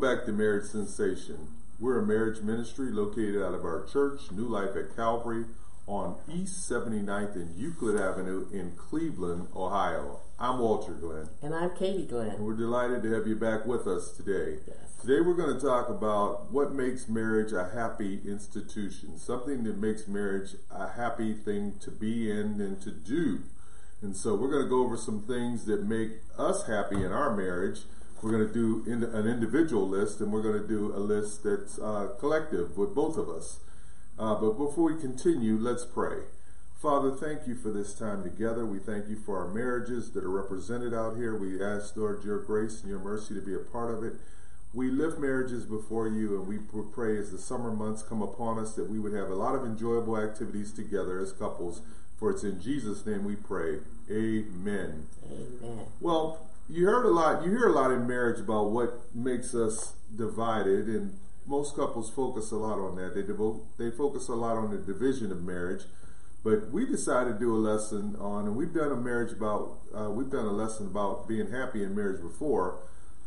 Welcome 0.00 0.18
back 0.18 0.26
to 0.26 0.32
Marriage 0.32 0.64
Sensation. 0.64 1.48
We're 1.78 1.98
a 1.98 2.06
marriage 2.06 2.40
ministry 2.40 2.90
located 2.90 3.42
out 3.42 3.52
of 3.52 3.66
our 3.66 3.84
church, 3.84 4.32
New 4.32 4.46
Life 4.46 4.74
at 4.74 4.96
Calvary, 4.96 5.44
on 5.86 6.16
East 6.26 6.70
79th 6.70 7.34
and 7.34 7.54
Euclid 7.54 8.00
Avenue 8.00 8.46
in 8.50 8.72
Cleveland, 8.76 9.48
Ohio. 9.54 10.20
I'm 10.38 10.58
Walter 10.58 10.92
Glenn. 10.92 11.28
And 11.42 11.54
I'm 11.54 11.76
Katie 11.76 12.06
Glenn. 12.06 12.30
And 12.30 12.46
we're 12.46 12.56
delighted 12.56 13.02
to 13.02 13.12
have 13.12 13.26
you 13.26 13.36
back 13.36 13.66
with 13.66 13.86
us 13.86 14.10
today. 14.12 14.60
Yes. 14.66 14.78
Today 15.02 15.20
we're 15.20 15.34
going 15.34 15.52
to 15.52 15.60
talk 15.60 15.90
about 15.90 16.50
what 16.50 16.72
makes 16.72 17.06
marriage 17.06 17.52
a 17.52 17.68
happy 17.68 18.22
institution, 18.24 19.18
something 19.18 19.64
that 19.64 19.76
makes 19.76 20.08
marriage 20.08 20.54
a 20.70 20.92
happy 20.92 21.34
thing 21.34 21.74
to 21.80 21.90
be 21.90 22.30
in 22.30 22.58
and 22.62 22.80
to 22.80 22.90
do. 22.90 23.40
And 24.00 24.16
so 24.16 24.34
we're 24.34 24.50
going 24.50 24.62
to 24.62 24.70
go 24.70 24.82
over 24.82 24.96
some 24.96 25.20
things 25.20 25.66
that 25.66 25.84
make 25.84 26.12
us 26.38 26.66
happy 26.66 27.04
in 27.04 27.12
our 27.12 27.36
marriage. 27.36 27.80
We're 28.22 28.32
going 28.32 28.46
to 28.46 28.52
do 28.52 28.84
in 28.86 29.02
an 29.02 29.26
individual 29.26 29.88
list 29.88 30.20
and 30.20 30.32
we're 30.32 30.42
going 30.42 30.60
to 30.60 30.68
do 30.68 30.94
a 30.94 31.00
list 31.00 31.42
that's 31.42 31.78
uh, 31.78 32.08
collective 32.18 32.76
with 32.76 32.94
both 32.94 33.16
of 33.16 33.28
us. 33.28 33.60
Uh, 34.18 34.34
but 34.34 34.58
before 34.58 34.92
we 34.92 35.00
continue, 35.00 35.56
let's 35.56 35.86
pray. 35.86 36.18
Father, 36.80 37.10
thank 37.10 37.46
you 37.46 37.54
for 37.54 37.70
this 37.70 37.94
time 37.94 38.22
together. 38.22 38.66
We 38.66 38.78
thank 38.78 39.08
you 39.08 39.16
for 39.16 39.38
our 39.38 39.48
marriages 39.48 40.10
that 40.12 40.24
are 40.24 40.30
represented 40.30 40.92
out 40.92 41.16
here. 41.16 41.34
We 41.34 41.62
ask, 41.62 41.96
Lord, 41.96 42.22
your 42.24 42.38
grace 42.40 42.80
and 42.80 42.90
your 42.90 42.98
mercy 42.98 43.34
to 43.34 43.40
be 43.40 43.54
a 43.54 43.58
part 43.58 43.94
of 43.94 44.04
it. 44.04 44.14
We 44.72 44.90
lift 44.90 45.18
marriages 45.18 45.64
before 45.64 46.06
you 46.06 46.36
and 46.36 46.46
we 46.46 46.58
pray 46.92 47.16
as 47.16 47.32
the 47.32 47.38
summer 47.38 47.70
months 47.70 48.02
come 48.02 48.22
upon 48.22 48.58
us 48.58 48.74
that 48.74 48.88
we 48.88 48.98
would 48.98 49.14
have 49.14 49.30
a 49.30 49.34
lot 49.34 49.54
of 49.54 49.64
enjoyable 49.64 50.16
activities 50.18 50.72
together 50.72 51.18
as 51.18 51.32
couples. 51.32 51.80
For 52.18 52.30
it's 52.30 52.44
in 52.44 52.60
Jesus' 52.60 53.06
name 53.06 53.24
we 53.24 53.34
pray. 53.34 53.78
Amen. 54.10 55.06
Amen. 55.24 55.86
Well, 56.00 56.49
you 56.70 56.86
heard 56.86 57.04
a 57.04 57.10
lot, 57.10 57.44
you 57.44 57.50
hear 57.50 57.66
a 57.66 57.72
lot 57.72 57.90
in 57.90 58.06
marriage 58.06 58.40
about 58.40 58.70
what 58.70 59.14
makes 59.14 59.54
us 59.54 59.94
divided 60.14 60.86
and 60.86 61.18
most 61.46 61.74
couples 61.74 62.10
focus 62.10 62.52
a 62.52 62.56
lot 62.56 62.78
on 62.78 62.96
that. 62.96 63.14
They 63.14 63.22
devote, 63.22 63.76
they 63.76 63.90
focus 63.90 64.28
a 64.28 64.34
lot 64.34 64.56
on 64.56 64.70
the 64.70 64.78
division 64.78 65.32
of 65.32 65.42
marriage. 65.42 65.82
But 66.42 66.70
we 66.70 66.86
decided 66.86 67.34
to 67.34 67.38
do 67.38 67.54
a 67.54 67.58
lesson 67.58 68.16
on, 68.18 68.46
and 68.46 68.56
we've 68.56 68.72
done 68.72 68.92
a 68.92 68.96
marriage 68.96 69.32
about, 69.32 69.78
uh, 69.94 70.10
we've 70.10 70.30
done 70.30 70.46
a 70.46 70.52
lesson 70.52 70.86
about 70.86 71.28
being 71.28 71.50
happy 71.50 71.82
in 71.82 71.94
marriage 71.94 72.22
before, 72.22 72.78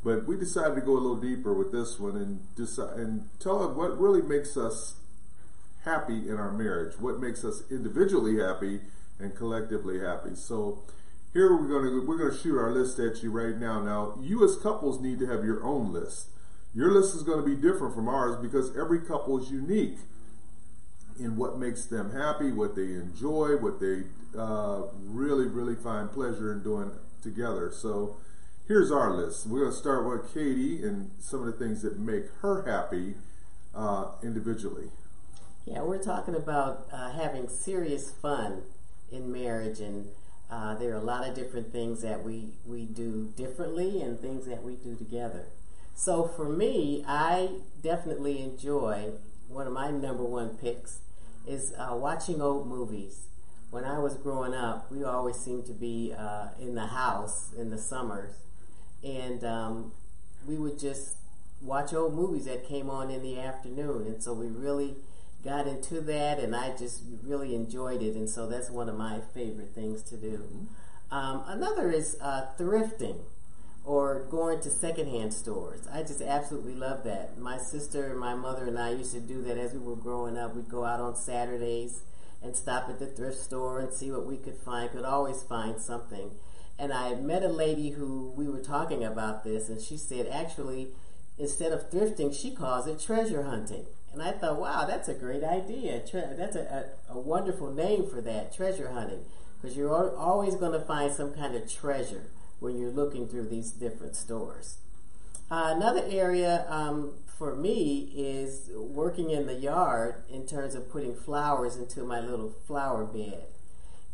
but 0.03 0.25
we 0.25 0.35
decided 0.35 0.75
to 0.75 0.81
go 0.81 0.93
a 0.93 1.01
little 1.01 1.21
deeper 1.21 1.53
with 1.53 1.71
this 1.71 1.99
one 1.99 2.15
and 2.15 2.55
decide 2.55 2.97
and 2.97 3.29
tell 3.39 3.61
us 3.61 3.75
what 3.75 3.99
really 3.99 4.21
makes 4.21 4.57
us 4.57 4.95
happy 5.85 6.27
in 6.27 6.37
our 6.37 6.51
marriage, 6.51 6.99
what 6.99 7.19
makes 7.19 7.43
us 7.43 7.61
individually 7.69 8.39
happy 8.39 8.79
and 9.19 9.35
collectively 9.35 9.99
happy. 9.99 10.33
So 10.33 10.83
here 11.33 11.55
we're 11.55 11.67
going 11.67 11.85
to 11.85 12.05
we're 12.05 12.17
going 12.17 12.31
to 12.31 12.37
shoot 12.37 12.57
our 12.57 12.71
list 12.71 12.99
at 12.99 13.23
you 13.23 13.31
right 13.31 13.57
now. 13.57 13.81
Now, 13.81 14.17
you 14.21 14.43
as 14.45 14.55
couples 14.55 15.01
need 15.01 15.19
to 15.19 15.25
have 15.27 15.43
your 15.43 15.63
own 15.63 15.91
list. 15.91 16.27
Your 16.75 16.91
list 16.91 17.15
is 17.15 17.23
going 17.23 17.43
to 17.43 17.45
be 17.45 17.55
different 17.55 17.93
from 17.93 18.07
ours 18.07 18.35
because 18.41 18.75
every 18.77 18.99
couple 18.99 19.39
is 19.41 19.51
unique 19.51 19.97
in 21.19 21.37
what 21.37 21.57
makes 21.59 21.85
them 21.85 22.11
happy, 22.11 22.51
what 22.51 22.75
they 22.75 22.93
enjoy, 22.93 23.57
what 23.57 23.79
they 23.79 24.03
uh, 24.37 24.83
really, 25.03 25.45
really 25.45 25.75
find 25.75 26.11
pleasure 26.11 26.51
in 26.51 26.63
doing 26.63 26.91
together. 27.21 27.71
So 27.71 28.17
here's 28.67 28.91
our 28.91 29.13
list. 29.13 29.45
We're 29.45 29.61
going 29.61 29.71
to 29.71 29.77
start 29.77 30.07
with 30.07 30.33
Katie 30.33 30.83
and 30.83 31.11
some 31.19 31.41
of 31.41 31.45
the 31.45 31.53
things 31.53 31.81
that 31.83 31.99
make 31.99 32.25
her 32.41 32.63
happy 32.63 33.15
uh, 33.75 34.11
individually. 34.23 34.89
Yeah, 35.65 35.83
we're 35.83 36.01
talking 36.01 36.35
about 36.35 36.87
uh, 36.91 37.11
having 37.11 37.47
serious 37.47 38.11
fun 38.11 38.63
in 39.11 39.31
marriage, 39.31 39.79
and 39.79 40.09
uh, 40.49 40.75
there 40.75 40.91
are 40.93 40.97
a 40.97 41.03
lot 41.03 41.27
of 41.27 41.35
different 41.35 41.71
things 41.71 42.01
that 42.01 42.23
we, 42.23 42.49
we 42.65 42.85
do 42.85 43.33
differently 43.35 44.01
and 44.01 44.19
things 44.19 44.45
that 44.45 44.63
we 44.63 44.75
do 44.75 44.95
together. 44.95 45.47
So 45.95 46.25
for 46.27 46.49
me, 46.49 47.03
I 47.07 47.49
definitely 47.81 48.41
enjoy 48.41 49.11
one 49.47 49.67
of 49.67 49.73
my 49.73 49.91
number 49.91 50.23
one 50.23 50.49
picks 50.49 50.99
is 51.47 51.73
uh, 51.77 51.95
watching 51.95 52.41
old 52.41 52.67
movies. 52.67 53.27
When 53.69 53.85
I 53.85 53.99
was 53.99 54.15
growing 54.15 54.53
up, 54.53 54.91
we 54.91 55.03
always 55.03 55.35
seemed 55.35 55.65
to 55.65 55.73
be 55.73 56.13
uh, 56.17 56.49
in 56.59 56.75
the 56.75 56.87
house 56.87 57.51
in 57.57 57.71
the 57.71 57.77
summers, 57.77 58.33
and 59.03 59.43
um, 59.43 59.91
we 60.47 60.57
would 60.57 60.77
just 60.77 61.15
watch 61.61 61.93
old 61.93 62.13
movies 62.13 62.45
that 62.45 62.67
came 62.67 62.89
on 62.89 63.09
in 63.09 63.23
the 63.23 63.39
afternoon. 63.39 64.05
And 64.05 64.21
so 64.21 64.33
we 64.33 64.47
really 64.47 64.95
got 65.43 65.67
into 65.67 66.01
that, 66.01 66.39
and 66.39 66.55
I 66.55 66.75
just 66.75 67.01
really 67.23 67.55
enjoyed 67.55 68.01
it. 68.01 68.15
And 68.15 68.29
so 68.29 68.47
that's 68.47 68.69
one 68.69 68.89
of 68.89 68.97
my 68.97 69.19
favorite 69.33 69.73
things 69.75 70.01
to 70.03 70.17
do. 70.17 70.37
Mm-hmm. 70.37 71.15
Um, 71.15 71.43
another 71.47 71.91
is 71.91 72.17
uh, 72.21 72.47
thrifting 72.57 73.19
or 73.85 74.25
going 74.29 74.61
to 74.61 74.69
secondhand 74.69 75.33
stores. 75.33 75.87
I 75.91 76.01
just 76.01 76.21
absolutely 76.21 76.73
love 76.73 77.03
that. 77.03 77.37
My 77.37 77.57
sister, 77.57 78.15
my 78.15 78.33
mother, 78.33 78.65
and 78.65 78.79
I 78.79 78.91
used 78.91 79.13
to 79.13 79.19
do 79.19 79.41
that 79.43 79.57
as 79.57 79.73
we 79.73 79.79
were 79.79 79.95
growing 79.95 80.37
up. 80.37 80.55
We'd 80.55 80.69
go 80.69 80.85
out 80.85 81.01
on 81.01 81.15
Saturdays 81.15 82.03
and 82.41 82.55
stop 82.55 82.89
at 82.89 82.99
the 82.99 83.05
thrift 83.05 83.37
store 83.37 83.79
and 83.79 83.93
see 83.93 84.11
what 84.11 84.25
we 84.25 84.37
could 84.37 84.57
find. 84.57 84.91
Could 84.91 85.05
always 85.05 85.43
find 85.43 85.81
something. 85.81 86.31
And 86.79 86.91
I 86.91 87.15
met 87.15 87.43
a 87.43 87.49
lady 87.49 87.91
who 87.91 88.33
we 88.35 88.47
were 88.47 88.61
talking 88.61 89.03
about 89.03 89.43
this, 89.43 89.69
and 89.69 89.81
she 89.81 89.97
said 89.97 90.27
actually, 90.27 90.89
instead 91.37 91.71
of 91.71 91.91
thrifting, 91.91 92.33
she 92.33 92.51
calls 92.51 92.87
it 92.87 92.99
treasure 92.99 93.43
hunting. 93.43 93.85
And 94.13 94.21
I 94.21 94.31
thought, 94.31 94.59
wow, 94.59 94.85
that's 94.85 95.09
a 95.09 95.13
great 95.13 95.43
idea. 95.43 95.99
Tre- 95.99 96.35
that's 96.37 96.55
a, 96.55 96.91
a, 97.09 97.13
a 97.13 97.19
wonderful 97.19 97.73
name 97.73 98.07
for 98.07 98.21
that, 98.21 98.53
treasure 98.55 98.89
hunting, 98.89 99.25
because 99.59 99.75
you're 99.75 100.15
always 100.15 100.55
going 100.55 100.73
to 100.79 100.85
find 100.85 101.11
some 101.11 101.33
kind 101.33 101.55
of 101.55 101.71
treasure 101.71 102.29
when 102.59 102.77
you're 102.77 102.91
looking 102.91 103.27
through 103.27 103.47
these 103.47 103.71
different 103.71 104.15
stores. 104.15 104.77
Uh, 105.49 105.73
another 105.75 106.03
area 106.07 106.65
um, 106.69 107.13
for 107.25 107.55
me 107.55 108.11
is 108.15 108.69
working 108.75 109.31
in 109.31 109.47
the 109.47 109.53
yard 109.55 110.23
in 110.29 110.45
terms 110.45 110.75
of 110.75 110.89
putting 110.89 111.15
flowers 111.15 111.75
into 111.75 112.03
my 112.03 112.19
little 112.19 112.53
flower 112.65 113.05
bed. 113.05 113.45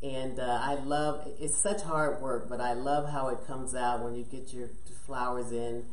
And 0.02 0.40
uh, 0.40 0.60
I 0.64 0.76
love 0.76 1.28
it's 1.40 1.58
such 1.58 1.82
hard 1.82 2.22
work, 2.22 2.48
but 2.50 2.62
I 2.62 2.74
love 2.74 3.12
how 3.12 3.28
it 3.28 3.46
comes 3.46 3.76
out 3.76 4.02
when 4.02 4.16
you 4.16 4.24
get 4.24 4.54
your 4.54 4.70
flowers 5.06 5.52
in. 5.52 5.86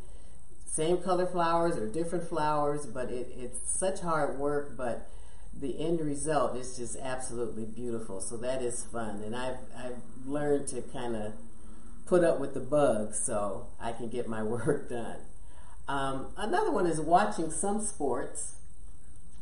Same 0.66 0.99
color 0.99 1.27
flowers 1.27 1.77
or 1.77 1.87
different 1.87 2.28
flowers, 2.28 2.84
but 2.87 3.10
it, 3.10 3.28
it's 3.34 3.59
such 3.71 4.00
hard 4.00 4.38
work, 4.38 4.77
but 4.77 5.09
the 5.59 5.81
end 5.81 6.00
result 6.00 6.56
is 6.56 6.77
just 6.77 6.97
absolutely 7.00 7.65
beautiful. 7.65 8.21
So 8.21 8.37
that 8.38 8.60
is 8.60 8.84
fun. 8.84 9.22
And 9.25 9.34
I've, 9.34 9.56
I've 9.76 9.97
learned 10.26 10.69
to 10.69 10.82
kind 10.82 11.16
of 11.16 11.32
put 12.05 12.22
up 12.25 12.38
with 12.38 12.55
the 12.55 12.60
bugs 12.60 13.19
so 13.19 13.69
I 13.81 13.93
can 13.93 14.09
get 14.09 14.28
my 14.28 14.43
work 14.43 14.91
done. 14.91 15.16
Um, 15.88 16.28
another 16.37 16.71
one 16.71 16.87
is 16.87 17.00
watching 17.00 17.50
some 17.50 17.81
sports. 17.81 18.56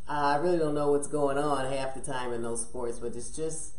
Uh, 0.09 0.13
I 0.13 0.37
really 0.37 0.59
don't 0.59 0.75
know 0.75 0.93
what's 0.93 1.07
going 1.09 1.39
on 1.39 1.71
half 1.73 1.95
the 1.95 2.01
time 2.01 2.33
in 2.33 2.43
those 2.43 2.63
sports, 2.63 2.99
but 2.99 3.17
it 3.17 3.25
just 3.35 3.73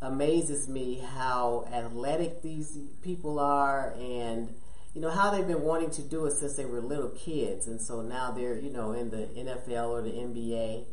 amazes 0.00 0.68
me 0.68 0.98
how 1.14 1.68
athletic 1.72 2.42
these 2.42 2.78
people 3.02 3.38
are 3.38 3.94
and 3.98 4.54
you 4.94 5.00
know 5.00 5.10
how 5.10 5.30
they've 5.30 5.46
been 5.46 5.62
wanting 5.62 5.90
to 5.90 6.02
do 6.02 6.26
it 6.26 6.32
since 6.32 6.54
they 6.56 6.64
were 6.64 6.80
little 6.80 7.10
kids 7.10 7.66
and 7.66 7.80
so 7.80 8.02
now 8.02 8.30
they're 8.30 8.58
you 8.58 8.70
know 8.70 8.92
in 8.92 9.10
the 9.10 9.28
NFL 9.36 9.88
or 9.88 10.02
the 10.02 10.10
NBA 10.10 10.84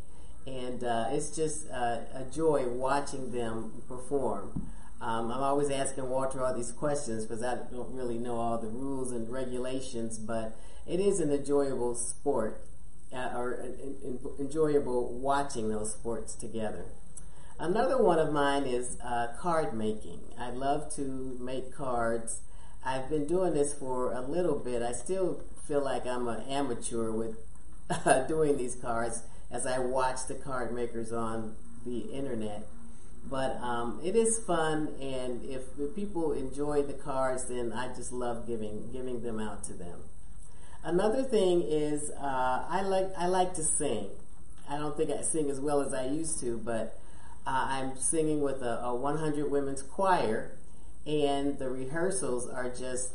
and 0.48 0.84
uh, 0.84 1.08
it's 1.12 1.36
just 1.36 1.70
uh, 1.72 2.00
a 2.14 2.26
joy 2.34 2.68
watching 2.68 3.32
them 3.32 3.84
perform. 3.88 4.68
Um, 5.02 5.32
I'm 5.32 5.44
always 5.44 5.70
asking 5.70 6.10
Walter 6.10 6.44
all 6.44 6.54
these 6.54 6.72
questions 6.72 7.26
because 7.26 7.44
I 7.44 7.56
don't 7.72 7.94
really 7.94 8.18
know 8.18 8.36
all 8.38 8.58
the 8.58 8.68
rules 8.68 9.12
and 9.12 9.30
regulations, 9.30 10.18
but 10.18 10.58
it 10.88 11.00
is 11.00 11.20
an 11.20 11.32
enjoyable 11.32 11.96
sport 11.96 12.66
uh, 13.14 13.32
or 13.36 13.66
enjoyable 14.40 15.14
watching 15.14 15.70
those 15.70 15.94
sports 15.94 16.36
together. 16.36 16.86
Another 17.60 18.02
one 18.02 18.20
of 18.20 18.32
mine 18.32 18.64
is 18.64 18.98
uh, 19.04 19.28
card 19.40 19.74
making. 19.74 20.20
I 20.38 20.50
love 20.50 20.94
to 20.96 21.38
make 21.40 21.74
cards. 21.74 22.42
I've 22.84 23.10
been 23.10 23.26
doing 23.26 23.54
this 23.54 23.74
for 23.74 24.14
a 24.14 24.22
little 24.22 24.58
bit. 24.58 24.82
I 24.82 24.94
still 24.94 25.42
feel 25.68 25.84
like 25.84 26.06
I'm 26.06 26.28
an 26.28 26.42
amateur 26.44 27.12
with 27.12 27.36
uh, 27.90 28.24
doing 28.24 28.58
these 28.58 28.76
cards 28.76 29.24
as 29.52 29.66
I 29.66 29.80
watch 29.80 30.28
the 30.28 30.36
card 30.36 30.74
makers 30.74 31.12
on 31.12 31.56
the 31.86 32.00
internet. 32.00 32.68
But 33.30 33.58
um, 33.58 34.00
it 34.04 34.16
is 34.16 34.40
fun, 34.40 34.96
and 35.02 35.44
if, 35.44 35.62
people 35.96 36.32
enjoy 36.32 36.84
the 36.84 36.94
cards, 36.94 37.46
then 37.46 37.74
I 37.74 37.94
just 37.94 38.14
love 38.14 38.48
giving 38.48 38.92
giving 38.94 39.22
them 39.22 39.40
out 39.40 39.64
to 39.66 39.74
them. 39.74 40.00
Another 40.84 41.24
thing 41.24 41.62
is 41.62 42.12
uh, 42.12 42.66
I 42.70 42.82
like 42.84 43.10
I 43.18 43.28
like 43.28 43.54
to 43.56 43.64
sing. 43.64 44.10
I 44.70 44.78
don't 44.78 44.96
think 44.96 45.12
I 45.12 45.22
sing 45.22 45.50
as 45.50 45.60
well 45.60 45.82
as 45.82 45.94
I 45.94 46.06
used 46.06 46.40
to, 46.40 46.58
but 46.58 46.98
uh, 47.46 47.68
I'm 47.70 47.98
singing 47.98 48.42
with 48.42 48.62
a, 48.62 48.80
a 48.84 48.96
100 48.96 49.52
women's 49.52 49.82
choir, 49.82 50.52
and 51.10 51.58
the 51.58 51.70
rehearsals 51.70 52.48
are 52.48 52.70
just 52.70 53.14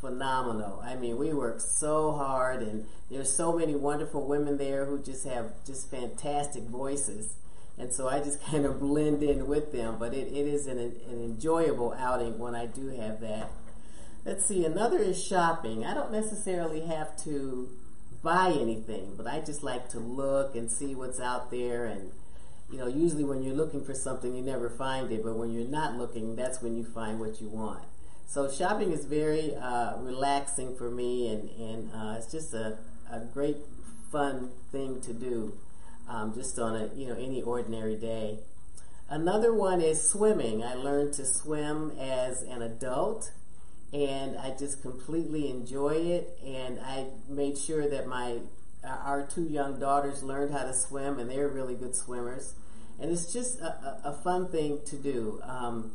phenomenal. 0.00 0.80
I 0.82 0.94
mean, 0.94 1.18
we 1.18 1.32
work 1.34 1.60
so 1.60 2.12
hard, 2.12 2.62
and 2.62 2.86
there's 3.10 3.32
so 3.32 3.52
many 3.52 3.74
wonderful 3.74 4.26
women 4.26 4.56
there 4.56 4.86
who 4.86 5.02
just 5.02 5.26
have 5.26 5.52
just 5.66 5.90
fantastic 5.90 6.62
voices. 6.64 7.34
And 7.78 7.92
so 7.92 8.08
I 8.08 8.20
just 8.20 8.42
kind 8.46 8.64
of 8.64 8.80
blend 8.80 9.22
in 9.22 9.46
with 9.46 9.72
them, 9.72 9.96
but 9.98 10.14
it, 10.14 10.28
it 10.28 10.46
is 10.46 10.66
an, 10.66 10.78
an 10.78 11.22
enjoyable 11.22 11.94
outing 11.98 12.38
when 12.38 12.54
I 12.54 12.66
do 12.66 12.88
have 12.88 13.20
that. 13.20 13.50
Let's 14.24 14.46
see, 14.46 14.64
another 14.64 14.98
is 14.98 15.22
shopping. 15.22 15.84
I 15.84 15.94
don't 15.94 16.10
necessarily 16.10 16.80
have 16.86 17.16
to 17.24 17.68
buy 18.22 18.48
anything, 18.48 19.14
but 19.16 19.26
I 19.26 19.40
just 19.40 19.62
like 19.62 19.88
to 19.90 20.00
look 20.00 20.56
and 20.56 20.70
see 20.70 20.94
what's 20.94 21.20
out 21.20 21.50
there. 21.50 21.84
And 21.84 22.10
you 22.70 22.78
know, 22.78 22.86
usually 22.86 23.24
when 23.24 23.42
you're 23.42 23.54
looking 23.54 23.84
for 23.84 23.94
something, 23.94 24.34
you 24.34 24.42
never 24.42 24.68
find 24.68 25.10
it, 25.12 25.22
but 25.22 25.36
when 25.36 25.52
you're 25.52 25.68
not 25.68 25.96
looking, 25.96 26.36
that's 26.36 26.60
when 26.60 26.76
you 26.76 26.84
find 26.84 27.20
what 27.20 27.40
you 27.40 27.48
want. 27.48 27.84
So 28.26 28.50
shopping 28.50 28.92
is 28.92 29.04
very 29.04 29.54
uh, 29.54 29.98
relaxing 29.98 30.76
for 30.76 30.90
me, 30.90 31.28
and 31.28 31.48
and 31.50 31.90
uh, 31.94 32.16
it's 32.18 32.30
just 32.30 32.52
a, 32.54 32.78
a 33.10 33.20
great 33.20 33.58
fun 34.10 34.50
thing 34.72 35.00
to 35.02 35.12
do, 35.12 35.56
um, 36.08 36.34
just 36.34 36.58
on 36.58 36.74
a 36.74 36.90
you 36.94 37.06
know 37.06 37.14
any 37.14 37.40
ordinary 37.40 37.96
day. 37.96 38.40
Another 39.08 39.54
one 39.54 39.80
is 39.80 40.02
swimming. 40.02 40.64
I 40.64 40.74
learned 40.74 41.12
to 41.14 41.24
swim 41.24 41.92
as 42.00 42.42
an 42.42 42.60
adult 42.60 43.30
and 43.92 44.36
I 44.36 44.50
just 44.50 44.82
completely 44.82 45.48
enjoy 45.50 45.94
it. 45.94 46.38
And 46.44 46.80
I 46.80 47.06
made 47.28 47.56
sure 47.56 47.88
that 47.88 48.06
my 48.06 48.38
our 48.86 49.26
two 49.26 49.44
young 49.44 49.78
daughters 49.78 50.22
learned 50.22 50.52
how 50.52 50.64
to 50.64 50.74
swim, 50.74 51.18
and 51.18 51.30
they're 51.30 51.48
really 51.48 51.74
good 51.74 51.94
swimmers. 51.94 52.54
And 53.00 53.10
it's 53.10 53.32
just 53.32 53.60
a, 53.60 54.00
a 54.04 54.12
fun 54.12 54.48
thing 54.48 54.80
to 54.86 54.96
do. 54.96 55.40
Um, 55.44 55.92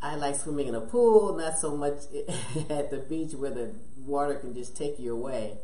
I 0.00 0.14
like 0.14 0.36
swimming 0.36 0.68
in 0.68 0.74
a 0.74 0.80
pool, 0.80 1.36
not 1.36 1.58
so 1.58 1.76
much 1.76 2.04
at 2.70 2.90
the 2.90 3.04
beach 3.08 3.34
where 3.34 3.50
the 3.50 3.74
water 4.06 4.34
can 4.36 4.54
just 4.54 4.76
take 4.76 4.98
you 4.98 5.12
away. 5.12 5.58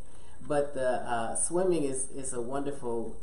But 0.47 0.75
the 0.75 1.01
uh, 1.09 1.37
swimming 1.37 1.85
is, 1.85 2.11
is 2.11 2.33
a 2.33 2.43
wonderful 2.43 3.17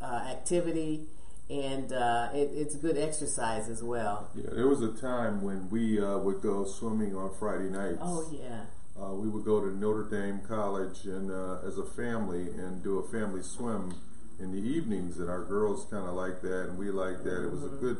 uh, 0.00 0.26
activity 0.30 1.06
and 1.50 1.92
uh, 1.92 2.28
it, 2.34 2.50
it's 2.54 2.76
good 2.76 2.98
exercise 2.98 3.68
as 3.68 3.82
well. 3.82 4.28
Yeah, 4.34 4.50
there 4.52 4.68
was 4.68 4.82
a 4.82 4.92
time 4.92 5.42
when 5.42 5.70
we 5.70 6.00
uh, 6.00 6.18
would 6.18 6.42
go 6.42 6.64
swimming 6.64 7.16
on 7.16 7.30
Friday 7.38 7.70
nights. 7.70 7.98
Oh 8.00 8.28
yeah. 8.30 8.64
Uh, 9.00 9.12
we 9.12 9.28
would 9.28 9.44
go 9.44 9.60
to 9.60 9.76
Notre 9.76 10.04
Dame 10.04 10.40
College 10.40 11.04
and 11.04 11.30
uh, 11.30 11.58
as 11.64 11.78
a 11.78 11.84
family 11.84 12.48
and 12.48 12.82
do 12.82 12.98
a 12.98 13.08
family 13.08 13.42
swim 13.42 13.94
in 14.40 14.52
the 14.52 14.58
evenings, 14.58 15.18
and 15.18 15.28
our 15.28 15.44
girls 15.44 15.86
kind 15.90 16.06
of 16.06 16.14
like 16.14 16.40
that, 16.42 16.66
and 16.68 16.78
we 16.78 16.90
like 16.90 17.22
that. 17.24 17.44
It 17.44 17.50
was 17.50 17.64
a 17.64 17.66
mm-hmm. 17.66 17.80
good. 17.80 17.96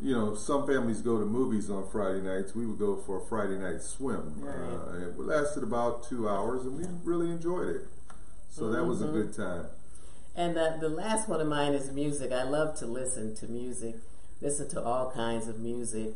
You 0.00 0.14
know, 0.14 0.34
some 0.34 0.66
families 0.66 1.00
go 1.00 1.18
to 1.18 1.24
movies 1.24 1.70
on 1.70 1.88
Friday 1.90 2.20
nights. 2.20 2.54
We 2.54 2.66
would 2.66 2.78
go 2.78 2.96
for 2.96 3.22
a 3.22 3.26
Friday 3.26 3.56
night 3.56 3.82
swim. 3.82 4.34
Right. 4.38 4.54
Uh, 4.54 5.08
it 5.08 5.18
lasted 5.18 5.62
about 5.62 6.06
two 6.08 6.28
hours, 6.28 6.66
and 6.66 6.76
we 6.76 6.84
really 7.02 7.30
enjoyed 7.30 7.68
it. 7.68 7.82
So 8.50 8.62
mm-hmm. 8.62 8.74
that 8.74 8.84
was 8.84 9.00
a 9.00 9.06
mm-hmm. 9.06 9.14
good 9.14 9.32
time. 9.34 9.66
And 10.34 10.54
the, 10.54 10.76
the 10.78 10.90
last 10.90 11.28
one 11.28 11.40
of 11.40 11.46
mine 11.46 11.72
is 11.72 11.90
music. 11.92 12.30
I 12.30 12.42
love 12.42 12.78
to 12.80 12.86
listen 12.86 13.34
to 13.36 13.46
music, 13.46 13.96
listen 14.42 14.68
to 14.70 14.82
all 14.82 15.10
kinds 15.10 15.48
of 15.48 15.60
music, 15.60 16.10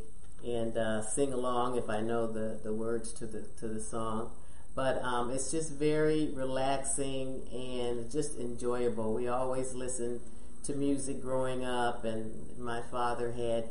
and 0.44 0.76
uh, 0.76 1.02
sing 1.02 1.32
along 1.32 1.76
if 1.76 1.88
I 1.88 2.00
know 2.00 2.26
the, 2.26 2.60
the 2.62 2.72
words 2.72 3.12
to 3.14 3.26
the 3.26 3.46
to 3.58 3.68
the 3.68 3.80
song. 3.80 4.30
But 4.74 5.02
um, 5.02 5.30
it's 5.30 5.50
just 5.50 5.72
very 5.72 6.30
relaxing 6.32 7.42
and 7.52 8.10
just 8.10 8.38
enjoyable. 8.38 9.14
We 9.14 9.26
always 9.28 9.74
listen 9.74 10.20
to 10.64 10.74
music 10.74 11.20
growing 11.20 11.64
up, 11.64 12.04
and 12.04 12.56
my 12.58 12.80
father 12.90 13.32
had 13.32 13.70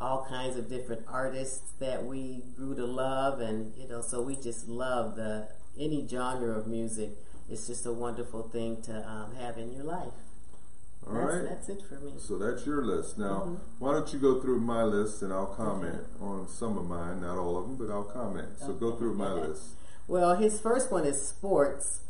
all 0.00 0.26
kinds 0.28 0.56
of 0.56 0.70
different 0.70 1.02
artists 1.06 1.72
that 1.78 2.04
we 2.04 2.42
grew 2.56 2.74
to 2.74 2.86
love, 2.86 3.40
and 3.40 3.72
you 3.76 3.86
know, 3.86 4.00
so 4.00 4.22
we 4.22 4.36
just 4.36 4.68
love 4.68 5.16
the 5.16 5.48
any 5.78 6.06
genre 6.08 6.58
of 6.58 6.66
music 6.66 7.10
it's 7.50 7.66
just 7.66 7.84
a 7.84 7.92
wonderful 7.92 8.44
thing 8.44 8.80
to 8.82 9.08
um, 9.08 9.34
have 9.34 9.58
in 9.58 9.72
your 9.72 9.82
life. 9.82 10.12
All 11.06 11.14
that's, 11.14 11.34
right. 11.34 11.44
that's, 11.48 11.68
it 11.68 11.82
for 11.88 11.98
me. 12.00 12.12
So 12.18 12.38
that's 12.38 12.66
your 12.66 12.84
list. 12.84 13.18
Now, 13.18 13.40
mm-hmm. 13.40 13.54
why 13.78 13.92
don't 13.92 14.12
you 14.12 14.18
go 14.18 14.40
through 14.40 14.60
my 14.60 14.82
list 14.82 15.22
and 15.22 15.32
I'll 15.32 15.46
comment 15.46 16.04
mm-hmm. 16.14 16.24
on 16.24 16.48
some 16.48 16.76
of 16.76 16.86
mine, 16.86 17.22
not 17.22 17.38
all 17.38 17.56
of 17.56 17.66
them, 17.66 17.76
but 17.76 17.92
I'll 17.92 18.04
comment. 18.04 18.58
So 18.58 18.70
okay. 18.70 18.80
go 18.80 18.96
through 18.96 19.14
my 19.14 19.32
list. 19.32 19.74
Well, 20.06 20.36
his 20.36 20.60
first 20.60 20.90
one 20.90 21.04
is 21.06 21.26
sports, 21.26 22.00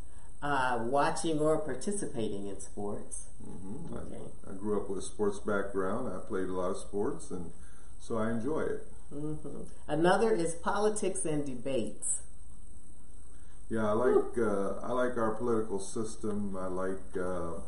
uh, 0.42 0.78
watching 0.82 1.38
or 1.38 1.58
participating 1.58 2.46
in 2.46 2.60
sports. 2.60 3.26
Mm-hmm. 3.46 3.94
Okay. 3.94 4.22
I, 4.46 4.50
I, 4.50 4.54
grew 4.54 4.80
up 4.80 4.88
with 4.88 4.98
a 4.98 5.02
sports 5.02 5.38
background. 5.38 6.08
I 6.12 6.18
played 6.26 6.48
a 6.48 6.52
lot 6.52 6.70
of 6.70 6.78
sports, 6.78 7.30
and 7.30 7.52
so 8.00 8.18
I 8.18 8.30
enjoy 8.30 8.60
it. 8.60 8.86
Mm-hmm. 9.14 9.62
Another 9.88 10.34
is 10.34 10.54
politics 10.54 11.24
and 11.24 11.44
debates. 11.44 12.22
Yeah, 13.68 13.88
I 13.88 13.92
like 13.92 14.38
uh, 14.38 14.80
I 14.82 14.92
like 14.92 15.16
our 15.16 15.34
political 15.34 15.78
system. 15.78 16.56
I 16.56 16.66
like 16.66 17.16
uh, 17.16 17.60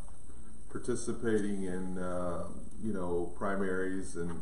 participating 0.73 1.63
in 1.63 1.97
uh, 1.97 2.43
you 2.83 2.91
know 2.91 3.31
primaries 3.37 4.17
and 4.17 4.41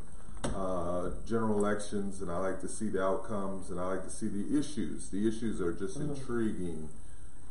uh, 0.55 1.11
general 1.27 1.59
elections, 1.59 2.21
and 2.21 2.31
I 2.31 2.37
like 2.37 2.61
to 2.61 2.67
see 2.67 2.89
the 2.89 3.03
outcomes, 3.03 3.69
and 3.69 3.79
I 3.79 3.85
like 3.85 4.03
to 4.05 4.09
see 4.09 4.27
the 4.27 4.57
issues. 4.57 5.09
The 5.09 5.27
issues 5.27 5.61
are 5.61 5.73
just 5.73 5.99
mm-hmm. 5.99 6.15
intriguing, 6.15 6.89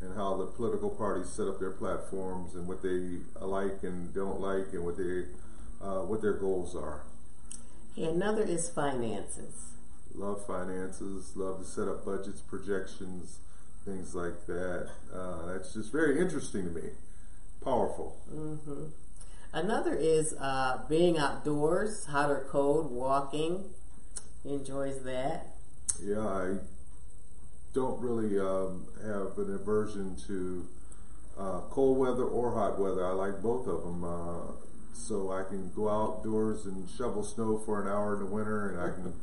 and 0.00 0.17
how 0.17 0.37
the 0.37 0.47
political 0.47 0.91
parties 0.91 1.29
set 1.29 1.47
up 1.47 1.61
their 1.61 1.71
platforms, 1.71 2.56
and 2.56 2.67
what 2.67 2.82
they 2.82 3.19
like 3.41 3.85
and 3.85 4.12
don't 4.12 4.41
like, 4.41 4.73
and 4.73 4.85
what 4.85 4.97
they 4.97 5.27
uh, 5.81 6.00
what 6.00 6.23
their 6.23 6.35
goals 6.35 6.75
are. 6.75 7.03
Another 7.97 8.43
is 8.43 8.69
finances. 8.69 9.75
Love 10.15 10.44
finances. 10.44 11.37
Love 11.37 11.61
to 11.61 11.65
set 11.65 11.87
up 11.87 12.05
budgets, 12.05 12.41
projections 12.41 13.38
things 13.85 14.15
like 14.15 14.47
that. 14.47 14.91
Uh, 15.12 15.47
that's 15.47 15.75
just 15.75 15.93
very 15.93 16.21
interesting 16.21 16.65
to 16.65 16.71
me. 16.71 16.91
Powerful. 17.65 18.17
Mm-hmm. 18.33 18.85
Another 19.53 19.95
is 19.95 20.35
uh, 20.35 20.83
being 20.89 21.19
outdoors, 21.19 22.07
hot 22.07 22.31
or 22.31 22.47
cold, 22.51 22.91
walking. 22.91 23.65
He 24.43 24.55
enjoys 24.55 25.03
that. 25.03 25.49
Yeah, 26.03 26.27
I 26.27 26.55
don't 27.75 28.01
really 28.01 28.39
um, 28.39 28.87
have 29.05 29.37
an 29.39 29.55
aversion 29.55 30.17
to 30.27 30.67
uh, 31.39 31.61
cold 31.71 31.99
weather 31.99 32.25
or 32.25 32.55
hot 32.55 32.79
weather. 32.79 33.05
I 33.05 33.11
like 33.11 33.43
both 33.43 33.67
of 33.67 33.83
them. 33.83 34.05
Uh, 34.05 34.53
so 34.93 35.33
I 35.33 35.43
can 35.43 35.73
go 35.75 35.89
outdoors 35.89 36.67
and 36.67 36.89
shovel 36.89 37.25
snow 37.25 37.59
for 37.59 37.83
an 37.83 37.89
hour 37.89 38.15
in 38.15 38.21
the 38.21 38.27
winter, 38.27 38.69
and 38.69 38.81
I 38.81 38.95
can 38.95 39.15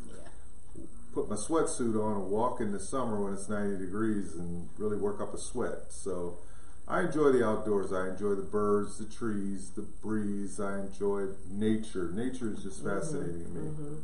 put 1.14 1.30
my 1.30 1.36
sweatsuit 1.36 1.96
on 2.02 2.22
and 2.22 2.30
walk 2.30 2.60
in 2.60 2.72
the 2.72 2.80
summer 2.80 3.22
when 3.24 3.34
it's 3.34 3.48
90 3.48 3.78
degrees 3.78 4.34
and 4.34 4.70
really 4.78 4.98
work 4.98 5.22
up 5.22 5.34
a 5.34 5.38
sweat. 5.38 5.92
So 5.92 6.40
I 6.88 7.02
enjoy 7.02 7.32
the 7.32 7.46
outdoors. 7.46 7.92
I 7.92 8.10
enjoy 8.10 8.36
the 8.36 8.44
birds, 8.44 8.98
the 8.98 9.06
trees, 9.06 9.72
the 9.76 9.82
breeze. 9.82 10.60
I 10.60 10.80
enjoy 10.80 11.28
nature. 11.50 12.12
Nature 12.14 12.54
is 12.54 12.64
just 12.64 12.84
mm-hmm. 12.84 13.00
fascinating 13.00 13.42
mm-hmm, 13.42 13.56
to 13.56 13.62
me. 13.62 13.70
Mm-hmm. 13.70 13.96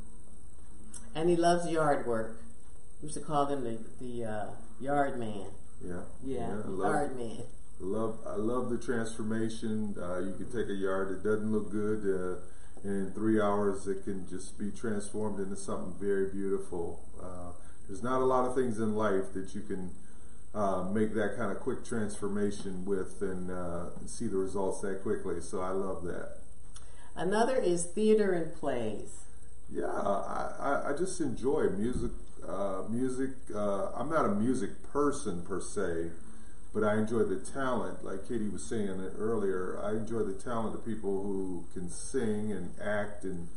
And 1.16 1.30
he 1.30 1.36
loves 1.36 1.70
yard 1.70 2.06
work. 2.06 2.42
We 3.02 3.08
used 3.08 3.18
to 3.18 3.24
call 3.24 3.46
him 3.46 3.64
the, 3.64 3.78
the 4.02 4.26
uh, 4.26 4.46
yard 4.82 5.18
man. 5.18 5.46
Yeah. 5.86 6.02
Yeah, 6.26 6.40
yeah 6.40 6.56
love, 6.66 6.94
yard 6.94 7.18
man. 7.18 7.44
Love, 7.80 8.18
I 8.28 8.36
love 8.36 8.70
the 8.70 8.78
transformation. 8.78 9.96
Uh, 10.02 10.20
you 10.20 10.34
can 10.34 10.52
take 10.52 10.70
a 10.70 10.74
yard 10.74 11.10
that 11.10 11.24
doesn't 11.24 11.52
look 11.52 11.72
good. 11.72 12.02
Uh, 12.04 12.40
and 12.84 13.08
in 13.08 13.14
three 13.14 13.40
hours 13.40 13.88
it 13.88 14.04
can 14.04 14.28
just 14.28 14.58
be 14.60 14.70
transformed 14.70 15.40
into 15.40 15.56
something 15.56 15.94
very 16.00 16.30
beautiful. 16.30 17.00
Uh, 17.22 17.52
there's 17.88 18.04
not 18.04 18.22
a 18.22 18.26
lot 18.26 18.46
of 18.46 18.56
things 18.56 18.80
in 18.80 18.96
life 18.96 19.34
that 19.34 19.56
you 19.56 19.62
can 19.62 19.92
uh, 20.54 20.84
make 20.92 21.14
that 21.16 21.36
kind 21.38 21.52
of 21.52 21.60
quick 21.60 21.84
transformation 21.84 22.86
with 22.86 23.22
and, 23.22 23.50
uh, 23.50 23.86
see 24.06 24.28
the 24.28 24.38
results 24.38 24.82
that 24.82 25.02
quickly. 25.02 25.42
So 25.42 25.62
I 25.62 25.70
love 25.70 26.04
that. 26.04 26.38
Another 27.16 27.56
is 27.58 27.84
theater 27.84 28.34
and 28.34 28.54
plays. 28.54 29.24
Yeah, 29.72 29.86
I, 29.88 30.90
I 30.90 30.94
just 30.98 31.20
enjoy 31.22 31.70
music. 31.70 32.12
Uh, 32.48 32.84
music. 32.90 33.32
Uh, 33.54 33.92
I'm 33.96 34.10
not 34.10 34.26
a 34.26 34.36
music 34.36 34.84
person 34.92 35.42
per 35.44 35.62
se, 35.62 36.12
but 36.74 36.84
I 36.84 36.98
enjoy 36.98 37.24
the 37.24 37.38
talent, 37.38 38.04
like 38.04 38.28
Katie 38.28 38.50
was 38.50 38.64
saying 38.64 38.90
earlier. 39.18 39.80
I 39.84 39.92
enjoy 39.92 40.20
the 40.24 40.34
talent 40.34 40.76
of 40.76 40.86
people 40.86 41.24
who 41.24 41.66
can 41.74 41.90
sing 41.90 42.52
and 42.52 42.72
act 42.82 43.24
and 43.24 43.48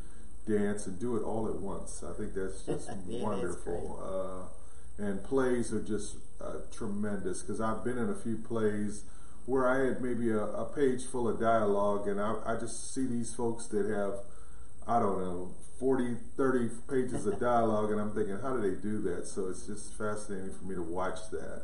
dance 0.46 0.86
and 0.86 0.98
do 0.98 1.16
it 1.16 1.22
all 1.22 1.48
at 1.48 1.56
once. 1.56 2.04
I 2.08 2.12
think 2.12 2.34
that's 2.34 2.62
just 2.62 2.90
wonderful. 3.06 4.00
Uh, 4.02 5.02
and 5.02 5.22
plays 5.24 5.72
are 5.72 5.82
just 5.82 6.16
uh, 6.40 6.55
tremendous 6.72 7.42
because 7.42 7.60
I've 7.60 7.84
been 7.84 7.98
in 7.98 8.10
a 8.10 8.14
few 8.14 8.36
plays 8.36 9.02
where 9.46 9.66
I 9.66 9.86
had 9.86 10.02
maybe 10.02 10.30
a, 10.30 10.42
a 10.42 10.64
page 10.64 11.04
full 11.04 11.28
of 11.28 11.38
dialogue, 11.40 12.08
and 12.08 12.20
I, 12.20 12.36
I 12.44 12.56
just 12.56 12.92
see 12.92 13.06
these 13.06 13.32
folks 13.32 13.66
that 13.68 13.86
have, 13.86 14.14
I 14.86 14.98
don't 14.98 15.20
know, 15.20 15.54
40, 15.78 16.16
30 16.36 16.70
pages 16.88 17.26
of 17.26 17.38
dialogue, 17.38 17.90
and 17.90 18.00
I'm 18.00 18.12
thinking, 18.12 18.38
how 18.42 18.56
do 18.56 18.60
they 18.60 18.80
do 18.80 19.00
that? 19.02 19.26
So 19.26 19.48
it's 19.48 19.66
just 19.66 19.96
fascinating 19.96 20.52
for 20.52 20.64
me 20.64 20.74
to 20.74 20.82
watch 20.82 21.18
that. 21.30 21.62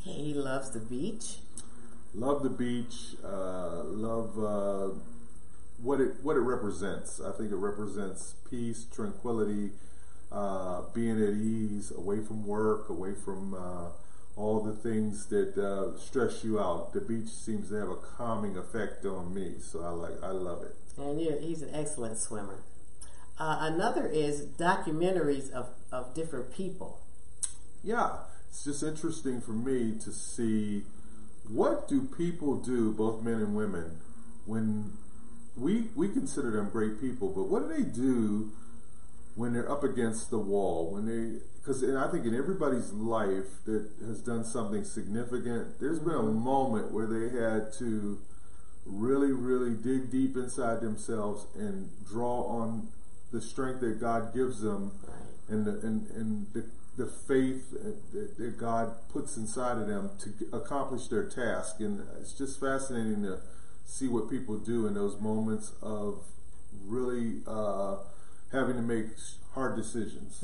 He 0.00 0.34
loves 0.34 0.70
the 0.72 0.80
beach. 0.80 1.38
Love 2.14 2.42
the 2.42 2.50
beach. 2.50 3.14
Uh, 3.24 3.84
love 3.84 4.38
uh, 4.38 4.94
what 5.80 6.00
it 6.00 6.16
what 6.22 6.36
it 6.36 6.40
represents. 6.40 7.20
I 7.20 7.30
think 7.32 7.52
it 7.52 7.56
represents 7.56 8.34
peace, 8.50 8.84
tranquility, 8.92 9.70
uh, 10.30 10.82
being 10.92 11.22
at 11.22 11.34
ease, 11.34 11.92
away 11.96 12.20
from 12.20 12.46
work, 12.46 12.88
away 12.88 13.14
from 13.14 13.54
uh, 13.54 13.90
all 14.36 14.60
the 14.60 14.72
things 14.72 15.26
that 15.26 15.56
uh, 15.58 15.98
stress 15.98 16.42
you 16.42 16.58
out. 16.58 16.92
The 16.92 17.00
beach 17.00 17.28
seems 17.28 17.68
to 17.68 17.74
have 17.76 17.88
a 17.88 17.96
calming 17.96 18.56
effect 18.56 19.04
on 19.04 19.34
me, 19.34 19.54
so 19.60 19.82
I 19.84 19.90
like 19.90 20.22
I 20.22 20.30
love 20.30 20.62
it. 20.62 20.74
And 20.96 21.18
he's 21.18 21.62
an 21.62 21.74
excellent 21.74 22.18
swimmer. 22.18 22.62
Uh, 23.38 23.58
another 23.60 24.06
is 24.06 24.42
documentaries 24.42 25.50
of, 25.50 25.70
of 25.90 26.14
different 26.14 26.54
people. 26.54 27.00
Yeah, 27.82 28.18
it's 28.48 28.64
just 28.64 28.82
interesting 28.82 29.40
for 29.40 29.52
me 29.52 29.98
to 30.04 30.12
see 30.12 30.84
what 31.48 31.88
do 31.88 32.02
people 32.02 32.56
do, 32.56 32.92
both 32.92 33.22
men 33.22 33.34
and 33.34 33.56
women, 33.56 33.98
when 34.46 34.92
we 35.56 35.88
we 35.94 36.08
consider 36.08 36.50
them 36.50 36.70
great 36.70 37.00
people, 37.00 37.28
but 37.28 37.44
what 37.44 37.68
do 37.68 37.74
they 37.74 37.82
do 37.82 38.52
when 39.34 39.52
they're 39.52 39.70
up 39.70 39.82
against 39.82 40.30
the 40.30 40.38
wall? 40.38 40.90
When 40.90 41.06
they 41.06 41.40
because 41.62 41.84
I 41.84 42.10
think 42.10 42.26
in 42.26 42.34
everybody's 42.34 42.92
life 42.92 43.64
that 43.66 43.88
has 44.04 44.20
done 44.20 44.44
something 44.44 44.84
significant, 44.84 45.78
there's 45.78 46.00
been 46.00 46.14
a 46.14 46.22
moment 46.22 46.90
where 46.90 47.06
they 47.06 47.38
had 47.38 47.72
to 47.74 48.18
really, 48.84 49.30
really 49.30 49.74
dig 49.74 50.10
deep 50.10 50.36
inside 50.36 50.80
themselves 50.80 51.46
and 51.54 51.88
draw 52.04 52.42
on 52.42 52.88
the 53.30 53.40
strength 53.40 53.80
that 53.80 54.00
God 54.00 54.34
gives 54.34 54.60
them 54.60 54.90
and 55.48 55.64
the, 55.64 55.78
and, 55.86 56.10
and 56.10 56.46
the, 56.52 56.64
the 56.96 57.06
faith 57.06 57.70
that, 57.70 58.36
that 58.38 58.58
God 58.58 58.94
puts 59.12 59.36
inside 59.36 59.78
of 59.78 59.86
them 59.86 60.10
to 60.18 60.32
accomplish 60.52 61.06
their 61.06 61.28
task. 61.28 61.76
And 61.78 62.02
it's 62.20 62.32
just 62.32 62.58
fascinating 62.58 63.22
to 63.22 63.38
see 63.84 64.08
what 64.08 64.28
people 64.28 64.58
do 64.58 64.88
in 64.88 64.94
those 64.94 65.20
moments 65.20 65.72
of 65.80 66.24
really 66.84 67.40
uh, 67.46 67.98
having 68.50 68.74
to 68.74 68.82
make 68.82 69.06
hard 69.54 69.76
decisions. 69.76 70.42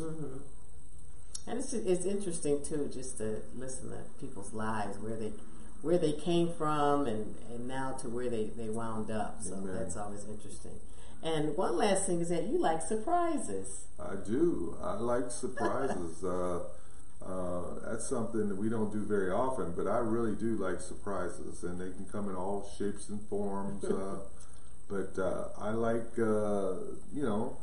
And 1.48 1.58
it's, 1.58 1.72
it's 1.72 2.04
interesting 2.04 2.62
too, 2.64 2.90
just 2.92 3.18
to 3.18 3.42
listen 3.56 3.90
to 3.90 3.98
people's 4.20 4.52
lives, 4.52 4.98
where 4.98 5.16
they 5.16 5.32
where 5.80 5.98
they 5.98 6.12
came 6.12 6.52
from, 6.52 7.06
and, 7.06 7.36
and 7.50 7.68
now 7.68 7.92
to 7.92 8.08
where 8.08 8.28
they, 8.28 8.50
they 8.56 8.68
wound 8.68 9.10
up. 9.10 9.38
So 9.40 9.54
Amen. 9.54 9.76
that's 9.76 9.96
always 9.96 10.24
interesting. 10.28 10.80
And 11.22 11.56
one 11.56 11.76
last 11.76 12.06
thing 12.06 12.20
is 12.20 12.28
that 12.30 12.44
you 12.44 12.58
like 12.58 12.82
surprises. 12.82 13.86
I 13.98 14.14
do. 14.26 14.76
I 14.82 14.94
like 14.94 15.30
surprises. 15.30 16.22
uh, 16.24 16.60
uh, 17.24 17.62
that's 17.84 18.08
something 18.08 18.48
that 18.48 18.56
we 18.56 18.68
don't 18.68 18.92
do 18.92 19.04
very 19.04 19.30
often, 19.30 19.72
but 19.76 19.86
I 19.86 19.98
really 19.98 20.36
do 20.36 20.56
like 20.56 20.80
surprises, 20.80 21.62
and 21.62 21.80
they 21.80 21.90
can 21.90 22.06
come 22.10 22.28
in 22.28 22.36
all 22.36 22.70
shapes 22.78 23.08
and 23.08 23.20
forms. 23.28 23.84
Uh, 23.84 24.18
but 24.88 25.18
uh, 25.20 25.48
I 25.58 25.70
like, 25.70 26.18
uh, 26.18 26.74
you 27.12 27.22
know, 27.22 27.56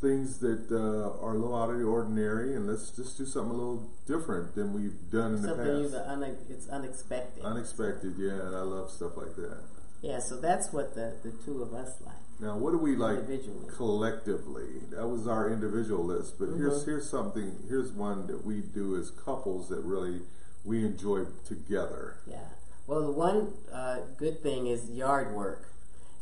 things 0.00 0.38
that 0.38 0.70
uh, 0.70 1.22
are 1.24 1.34
a 1.34 1.38
little 1.38 1.56
out 1.56 1.70
of 1.70 1.78
the 1.78 1.84
ordinary, 1.84 2.54
and 2.54 2.66
let's 2.66 2.90
just 2.90 3.16
do 3.18 3.24
something 3.26 3.50
a 3.52 3.54
little 3.56 3.90
different 4.06 4.54
than 4.54 4.72
we've 4.74 5.10
done 5.10 5.34
in 5.36 5.42
Something 5.42 5.82
the 5.90 5.98
past. 6.00 6.08
une- 6.22 6.36
it's 6.50 6.68
unexpected. 6.68 7.44
Unexpected, 7.44 8.14
yeah, 8.18 8.32
and 8.46 8.54
I 8.56 8.60
love 8.62 8.90
stuff 8.90 9.16
like 9.16 9.34
that. 9.36 9.58
Yeah, 10.02 10.18
so 10.18 10.36
that's 10.40 10.72
what 10.72 10.94
the, 10.94 11.14
the 11.22 11.32
two 11.44 11.62
of 11.62 11.72
us 11.74 11.94
like. 12.04 12.14
Now, 12.40 12.56
what 12.56 12.70
do 12.70 12.78
we 12.78 12.96
like 12.96 13.18
Individually. 13.18 13.66
collectively? 13.76 14.80
That 14.90 15.06
was 15.08 15.26
our 15.26 15.50
individual 15.52 16.04
list, 16.04 16.38
but 16.38 16.46
here's 16.56 16.80
Mm-hmm. 16.80 16.90
here's 16.90 17.08
something. 17.10 17.56
Here's 17.68 17.92
one 17.92 18.26
that 18.28 18.46
we 18.46 18.60
do 18.60 18.96
as 18.96 19.10
couples 19.10 19.68
that 19.68 19.80
really 19.80 20.20
we 20.64 20.84
enjoy 20.84 21.24
together. 21.46 22.16
Yeah. 22.26 22.38
Well, 22.86 23.02
the 23.02 23.12
one 23.12 23.52
uh, 23.72 23.98
good 24.16 24.42
thing 24.42 24.66
is 24.66 24.90
yard 24.90 25.34
work. 25.34 25.66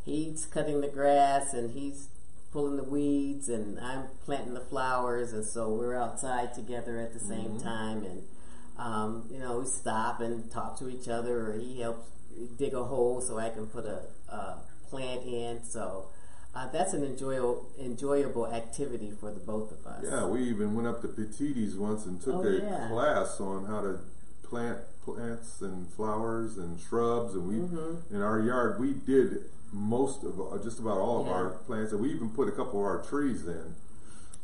He's 0.05 0.45
cutting 0.45 0.81
the 0.81 0.87
grass 0.89 1.53
and 1.53 1.71
he's 1.71 2.09
pulling 2.51 2.77
the 2.77 2.83
weeds, 2.83 3.49
and 3.49 3.79
I'm 3.79 4.05
planting 4.25 4.53
the 4.53 4.59
flowers, 4.61 5.33
and 5.33 5.45
so 5.45 5.69
we're 5.69 5.95
outside 5.95 6.53
together 6.53 6.99
at 6.99 7.13
the 7.13 7.19
same 7.19 7.59
time. 7.59 8.03
And 8.03 8.23
um, 8.77 9.27
you 9.31 9.39
know, 9.39 9.59
we 9.59 9.65
stop 9.65 10.19
and 10.21 10.49
talk 10.51 10.77
to 10.79 10.89
each 10.89 11.07
other, 11.07 11.51
or 11.51 11.53
he 11.59 11.81
helps 11.81 12.07
dig 12.57 12.73
a 12.73 12.83
hole 12.83 13.21
so 13.21 13.37
I 13.37 13.49
can 13.49 13.67
put 13.67 13.85
a, 13.85 14.01
a 14.33 14.57
plant 14.89 15.23
in. 15.25 15.63
So. 15.63 16.07
Uh, 16.55 16.67
that's 16.71 16.93
an 16.95 17.03
enjoyable 17.03 17.63
enjoyable 17.79 18.51
activity 18.51 19.11
for 19.19 19.31
the 19.31 19.39
both 19.39 19.71
of 19.71 19.85
us. 19.85 20.03
Yeah, 20.03 20.25
we 20.25 20.41
even 20.49 20.73
went 20.73 20.87
up 20.87 20.99
to 21.03 21.07
Petitti's 21.07 21.75
once 21.75 22.07
and 22.07 22.19
took 22.19 22.37
Oh, 22.37 22.41
a 22.43 22.57
yeah. 22.57 22.87
class 22.89 23.39
on 23.39 23.65
how 23.65 23.81
to 23.81 23.99
plant 24.41 24.79
plants 25.05 25.61
and 25.61 25.87
flowers 25.93 26.57
and 26.57 26.79
shrubs, 26.79 27.35
and 27.35 27.47
we 27.47 27.53
Mm-hmm. 27.57 28.15
in 28.15 28.23
our 28.23 28.39
yard 28.41 28.79
we 28.79 28.93
did 28.93 29.43
most 29.71 30.23
of 30.23 30.39
our, 30.39 30.57
just 30.59 30.79
about 30.79 30.97
all 30.97 31.21
of 31.21 31.27
Yeah. 31.27 31.33
our 31.33 31.49
plants, 31.65 31.91
and 31.91 32.01
we 32.01 32.11
even 32.11 32.29
put 32.29 32.47
a 32.47 32.51
couple 32.51 32.79
of 32.79 32.85
our 32.85 33.01
trees 33.01 33.45
in, 33.47 33.75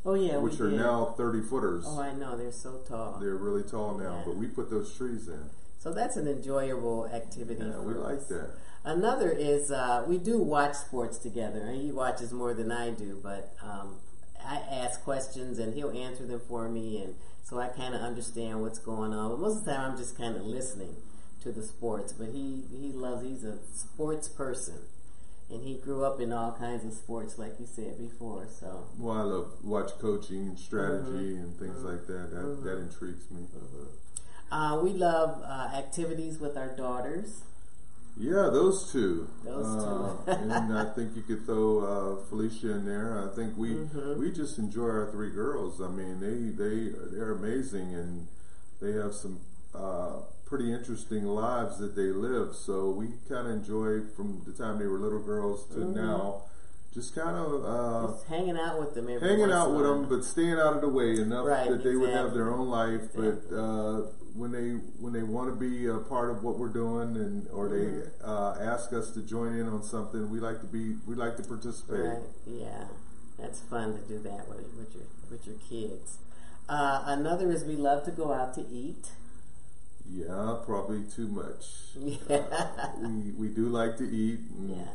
Oh 0.05 0.13
yeah, 0.13 0.37
which 0.37 0.59
are 0.59 0.69
did. 0.69 0.79
now 0.79 1.13
thirty 1.17 1.41
footers. 1.41 1.83
Oh, 1.87 1.99
I 1.99 2.13
know 2.13 2.37
they're 2.37 2.51
so 2.51 2.77
tall. 2.87 3.17
They're 3.19 3.35
really 3.35 3.63
tall 3.63 3.97
now, 3.97 4.17
Yeah. 4.17 4.23
but 4.25 4.35
we 4.35 4.47
put 4.47 4.69
those 4.69 4.93
trees 4.93 5.27
in. 5.27 5.49
So 5.79 5.91
that's 5.93 6.15
an 6.17 6.27
enjoyable 6.27 7.07
activity. 7.07 7.63
Yeah, 7.63 7.79
we 7.79 7.93
like 7.93 8.27
that. 8.29 8.49
Another 8.83 9.31
is 9.31 9.71
uh, 9.71 10.03
we 10.07 10.17
do 10.17 10.39
watch 10.39 10.75
sports 10.75 11.17
together, 11.17 11.59
and 11.59 11.81
he 11.81 11.91
watches 11.91 12.31
more 12.31 12.53
than 12.53 12.71
I 12.71 12.91
do. 12.91 13.19
But 13.21 13.53
um, 13.63 13.95
I 14.43 14.57
ask 14.71 15.03
questions, 15.03 15.57
and 15.59 15.73
he'll 15.73 15.91
answer 15.91 16.25
them 16.25 16.39
for 16.47 16.69
me, 16.69 17.01
and 17.03 17.15
so 17.43 17.59
I 17.59 17.67
kind 17.69 17.95
of 17.95 18.01
understand 18.01 18.61
what's 18.61 18.79
going 18.79 19.11
on. 19.13 19.29
But 19.31 19.39
most 19.39 19.57
of 19.59 19.65
the 19.65 19.71
time, 19.73 19.91
I'm 19.91 19.97
just 19.97 20.15
kind 20.17 20.35
of 20.35 20.43
listening 20.43 20.95
to 21.41 21.51
the 21.51 21.63
sports. 21.63 22.13
But 22.13 22.29
he 22.29 22.63
he 22.71 22.91
loves. 22.91 23.23
He's 23.23 23.43
a 23.43 23.57
sports 23.73 24.27
person, 24.27 24.75
and 25.49 25.61
he 25.63 25.75
grew 25.75 26.03
up 26.03 26.19
in 26.19 26.31
all 26.33 26.51
kinds 26.53 26.83
of 26.85 26.93
sports, 26.93 27.37
like 27.37 27.59
you 27.59 27.65
said 27.67 27.97
before. 27.97 28.47
So 28.49 28.87
Well, 28.97 29.17
I 29.17 29.21
love 29.21 29.51
watch 29.63 29.91
coaching 29.99 30.47
and 30.47 30.59
strategy 30.59 31.09
Mm-hmm. 31.35 31.43
and 31.43 31.59
things 31.59 31.83
like 31.83 32.07
that. 32.07 32.31
That 32.31 32.61
that 32.63 32.77
intrigues 32.79 33.29
me. 33.31 33.45
uh, 34.51 34.79
we 34.83 34.91
love 34.91 35.41
uh, 35.43 35.75
activities 35.75 36.39
with 36.39 36.57
our 36.57 36.75
daughters. 36.75 37.41
Yeah, 38.17 38.49
those 38.49 38.91
two. 38.93 39.27
Those 39.43 39.83
uh, 39.83 40.15
two. 40.25 40.31
and 40.31 40.77
I 40.77 40.85
think 40.95 41.15
you 41.17 41.21
could 41.21 41.45
throw 41.45 41.79
uh, 42.21 42.25
Felicia 42.29 42.71
in 42.71 42.85
there. 42.85 43.29
I 43.29 43.35
think 43.35 43.57
we 43.57 43.71
Mm-hmm. 43.75 44.19
we 44.19 44.31
just 44.31 44.57
enjoy 44.57 44.87
our 44.87 45.11
three 45.11 45.31
girls. 45.31 45.81
I 45.81 45.89
mean, 45.89 46.19
they 46.21 46.37
they 46.63 46.91
they're 47.11 47.33
amazing 47.33 47.93
and 47.93 48.27
they 48.81 48.93
have 48.93 49.13
some 49.13 49.39
uh, 49.73 50.19
pretty 50.45 50.71
interesting 50.71 51.25
lives 51.25 51.77
that 51.79 51.95
they 51.95 52.11
live. 52.13 52.55
So 52.55 52.89
we 52.89 53.07
kind 53.27 53.47
of 53.47 53.53
enjoy 53.53 54.01
from 54.15 54.41
the 54.45 54.53
time 54.53 54.79
they 54.79 54.85
were 54.87 54.99
little 54.99 55.19
girls 55.23 55.65
to 55.69 55.77
Mm-hmm. 55.79 55.95
now, 55.95 56.43
just 56.93 57.15
kind 57.15 57.35
of. 57.35 57.65
Uh, 57.65 58.07
Just 58.13 58.27
hanging 58.27 58.57
out 58.57 58.79
with 58.79 58.93
them 58.93 59.09
every 59.09 59.27
hanging 59.27 59.51
out 59.51 59.71
with 59.73 59.85
them, 59.85 60.07
but 60.07 60.23
staying 60.23 60.53
out 60.53 60.73
of 60.75 60.81
the 60.81 60.89
way 60.89 61.17
enough 61.19 61.45
Right, 61.45 61.69
that 61.69 61.83
they 61.83 61.95
would 61.95 62.11
have 62.11 62.33
their 62.33 62.53
own 62.53 62.67
life. 62.69 63.01
But 63.13 63.41
uh, 63.53 64.01
when 64.35 64.51
they 64.51 64.69
when 65.01 65.11
they 65.13 65.23
want 65.23 65.49
to 65.49 65.55
be 65.55 65.87
a 65.87 65.97
part 65.97 66.29
of 66.29 66.43
what 66.43 66.57
we're 66.59 66.69
doing, 66.69 67.15
and 67.17 67.47
or 67.51 67.67
they 67.69 67.85
Mm-hmm. 67.85 68.29
uh, 68.29 68.55
ask 68.73 68.93
us 68.93 69.11
to 69.11 69.21
join 69.21 69.53
in 69.55 69.67
on 69.67 69.83
something, 69.83 70.29
we 70.29 70.39
like 70.39 70.61
to 70.61 70.67
be 70.67 70.95
we 71.07 71.15
like 71.15 71.35
to 71.37 71.43
participate. 71.43 71.99
Right. 72.05 72.23
Yeah, 72.47 72.85
that's 73.39 73.59
fun 73.61 73.93
to 73.99 74.01
do 74.07 74.19
that 74.19 74.47
with 74.47 74.63
with 74.77 74.93
your 74.95 75.05
with 75.31 75.45
your 75.47 75.57
kids. 75.69 76.19
Uh, 76.69 77.03
another 77.05 77.51
is 77.51 77.63
we 77.65 77.75
love 77.75 78.05
to 78.05 78.11
go 78.11 78.31
out 78.31 78.53
to 78.55 78.61
eat. 78.71 79.09
Yeah, 80.09 80.57
probably 80.65 81.03
too 81.03 81.27
much. 81.27 81.65
Yeah. 82.29 82.91
We 82.99 83.31
we 83.31 83.47
do 83.49 83.69
like 83.69 83.97
to 83.97 84.03
eat. 84.03 84.39
And 84.57 84.69
Yeah. 84.71 84.87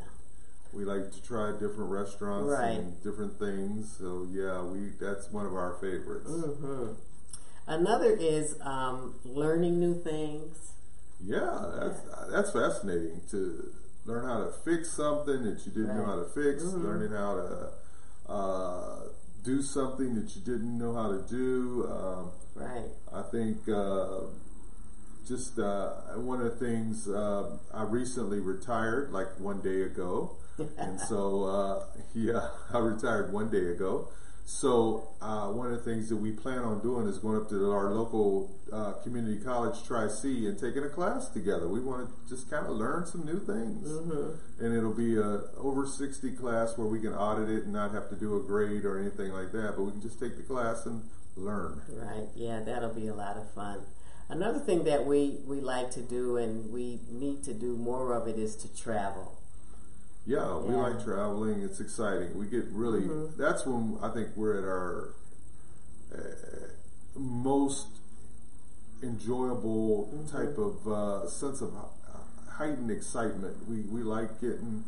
We 0.73 0.85
like 0.85 1.11
to 1.13 1.23
try 1.23 1.51
different 1.53 1.91
restaurants 1.91 2.49
Right. 2.51 2.79
and 2.79 3.03
different 3.03 3.39
things. 3.39 3.97
So 3.99 4.27
yeah, 4.31 4.63
we 4.63 4.91
that's 5.01 5.31
one 5.31 5.47
of 5.47 5.55
our 5.55 5.75
favorites. 5.81 6.31
hmm 6.31 6.93
Another 7.67 8.11
is 8.17 8.57
um, 8.63 9.15
learning 9.25 9.79
new 9.81 9.95
things. 9.95 10.73
Yeah, 11.23 11.71
that's 11.79 12.01
that's 12.31 12.51
fascinating 12.53 13.21
to 13.31 13.73
learn 14.07 14.25
how 14.27 14.45
to 14.45 14.53
fix 14.65 14.91
something 14.93 15.45
that 15.45 15.65
you 15.67 15.73
didn't 15.73 15.97
know 15.97 16.05
how 16.05 16.17
to 16.17 16.25
fix, 16.25 16.63
Mhm. 16.65 16.83
learning 16.85 17.13
how 17.13 17.35
to 17.35 18.33
uh, 18.33 18.97
do 19.45 19.63
something 19.63 20.15
that 20.15 20.35
you 20.37 20.43
didn't 20.43 20.79
know 20.79 20.95
how 20.95 21.09
to 21.11 21.23
do. 21.29 21.87
Um, 21.91 22.31
Right. 22.55 22.91
I 23.13 23.23
think 23.23 23.69
uh, 23.69 24.21
just 25.27 25.59
uh, 25.59 25.91
one 26.17 26.41
of 26.41 26.59
the 26.59 26.65
things 26.67 27.09
uh, 27.09 27.57
I 27.73 27.83
recently 27.85 28.41
retired 28.41 29.13
like 29.13 29.39
one 29.39 29.61
day 29.61 29.83
ago, 29.83 30.37
and 30.79 31.01
so 31.01 31.45
uh, 31.45 31.85
yeah, 32.15 32.49
I 32.75 32.79
retired 32.79 33.33
one 33.33 33.51
day 33.51 33.67
ago. 33.71 34.09
So 34.47 35.07
uh, 35.23 35.47
one 35.53 35.71
of 35.71 35.79
the 35.79 35.85
things 35.89 36.09
that 36.09 36.17
we 36.17 36.33
plan 36.33 36.59
on 36.59 36.83
doing 36.83 37.07
is 37.07 37.19
going 37.19 37.37
up 37.37 37.49
to 37.51 37.71
our 37.71 37.91
local 37.95 38.51
uh, 38.73 38.95
community 39.05 39.39
college, 39.45 39.85
Tri 39.87 40.09
C, 40.09 40.47
and 40.49 40.59
taking 40.59 40.83
a 40.83 40.89
class 40.89 41.29
together. 41.29 41.69
We 41.69 41.79
want 41.79 42.09
to 42.09 42.29
just 42.29 42.51
kind 42.51 42.67
of 42.67 42.73
learn 42.73 43.07
some 43.07 43.25
new 43.25 43.39
things, 43.39 43.87
Mm-hmm. 43.89 44.65
and 44.65 44.77
it'll 44.77 44.95
be 44.95 45.17
a 45.19 45.43
over 45.57 45.87
sixty 45.87 46.33
class 46.33 46.77
where 46.77 46.89
we 46.89 46.99
can 47.01 47.15
audit 47.15 47.49
it 47.49 47.65
and 47.65 47.73
not 47.73 47.93
have 47.93 48.09
to 48.11 48.17
do 48.17 48.37
a 48.37 48.41
grade 48.43 48.85
or 48.85 48.99
anything 48.99 49.31
like 49.33 49.53
that. 49.53 49.75
But 49.77 49.83
we 49.85 49.93
can 49.93 50.03
just 50.03 50.19
take 50.19 50.37
the 50.37 50.43
class 50.43 50.85
and 50.85 51.03
learn. 51.37 51.81
Right. 51.89 52.27
Yeah, 52.35 52.59
that'll 52.61 52.93
be 52.95 53.07
a 53.07 53.15
lot 53.15 53.37
of 53.37 53.49
fun. 53.55 53.83
Another 54.31 54.61
thing 54.61 54.85
that 54.85 55.07
we, 55.07 55.39
we 55.47 55.61
like 55.61 55.91
to 55.93 56.01
do 56.03 56.37
and 56.37 56.73
we 56.73 57.01
need 57.11 57.43
to 57.45 57.53
do 57.53 57.77
more 57.77 58.13
of 58.15 58.29
it 58.29 58.39
is 58.39 58.55
to 58.57 58.69
travel. 58.75 59.39
Yeah, 60.27 60.57
we 60.59 60.75
Yeah. 60.75 60.83
like 60.89 61.05
traveling. 61.05 61.63
It's 61.63 61.81
exciting. 61.81 62.39
We 62.39 62.47
get 62.47 62.67
really. 62.71 63.03
Mhm. 63.03 63.37
That's 63.37 63.67
when 63.67 63.99
I 64.03 64.11
think 64.11 64.29
we're 64.37 64.59
at 64.59 64.65
our 64.65 65.15
uh, 66.15 66.69
most 67.19 67.89
enjoyable 69.03 70.11
Mm-hmm. 70.15 70.37
type 70.37 70.59
of 70.59 70.87
uh, 70.89 71.29
sense 71.29 71.61
of 71.61 71.75
uh, 71.75 71.81
heightened 72.53 72.91
excitement. 72.91 73.69
We 73.69 73.81
we 73.83 74.03
like 74.03 74.41
getting 74.41 74.85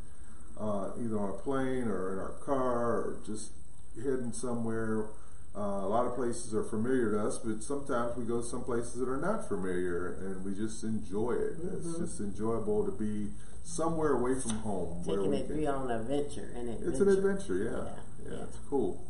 uh, 0.61 0.91
either 1.03 1.19
on 1.19 1.31
a 1.31 1.39
plane 1.43 1.89
or 1.89 2.13
in 2.13 2.19
our 2.19 2.35
car 2.45 2.85
or 3.01 3.17
just 3.27 3.51
heading 3.97 4.33
somewhere 4.33 5.07
Uh, 5.55 5.61
a 5.85 5.89
lot 5.89 6.07
of 6.07 6.15
places 6.15 6.55
are 6.55 6.65
familiar 6.65 7.11
to 7.13 7.27
us, 7.27 7.39
but 7.39 7.63
sometimes 7.63 8.17
we 8.17 8.25
go 8.25 8.41
some 8.41 8.65
places 8.65 8.95
that 8.95 9.09
are 9.09 9.19
not 9.21 9.47
familiar, 9.49 10.15
and 10.21 10.45
we 10.45 10.55
just 10.55 10.83
enjoy 10.83 11.33
it. 11.33 11.57
It's 11.63 11.87
Mm-hmm. 11.87 12.05
just 12.05 12.21
enjoyable 12.21 12.87
to 12.87 12.93
be 12.93 13.29
somewhere 13.63 14.15
away 14.15 14.41
from 14.41 14.53
home. 14.61 15.03
Taking 15.05 15.31
we 15.31 15.37
it 15.37 15.47
can- 15.49 15.67
on 15.69 15.91
an 15.91 16.01
adventure. 16.01 16.51
An 16.57 16.69
adventure. 16.71 16.89
it's 16.91 17.01
an 17.01 17.09
adventure, 17.09 17.57
yeah. 17.59 17.71
Yeah, 17.71 18.31
Yeah, 18.33 18.37
yeah. 18.39 18.45
it's 18.45 18.57
cool. 18.71 19.05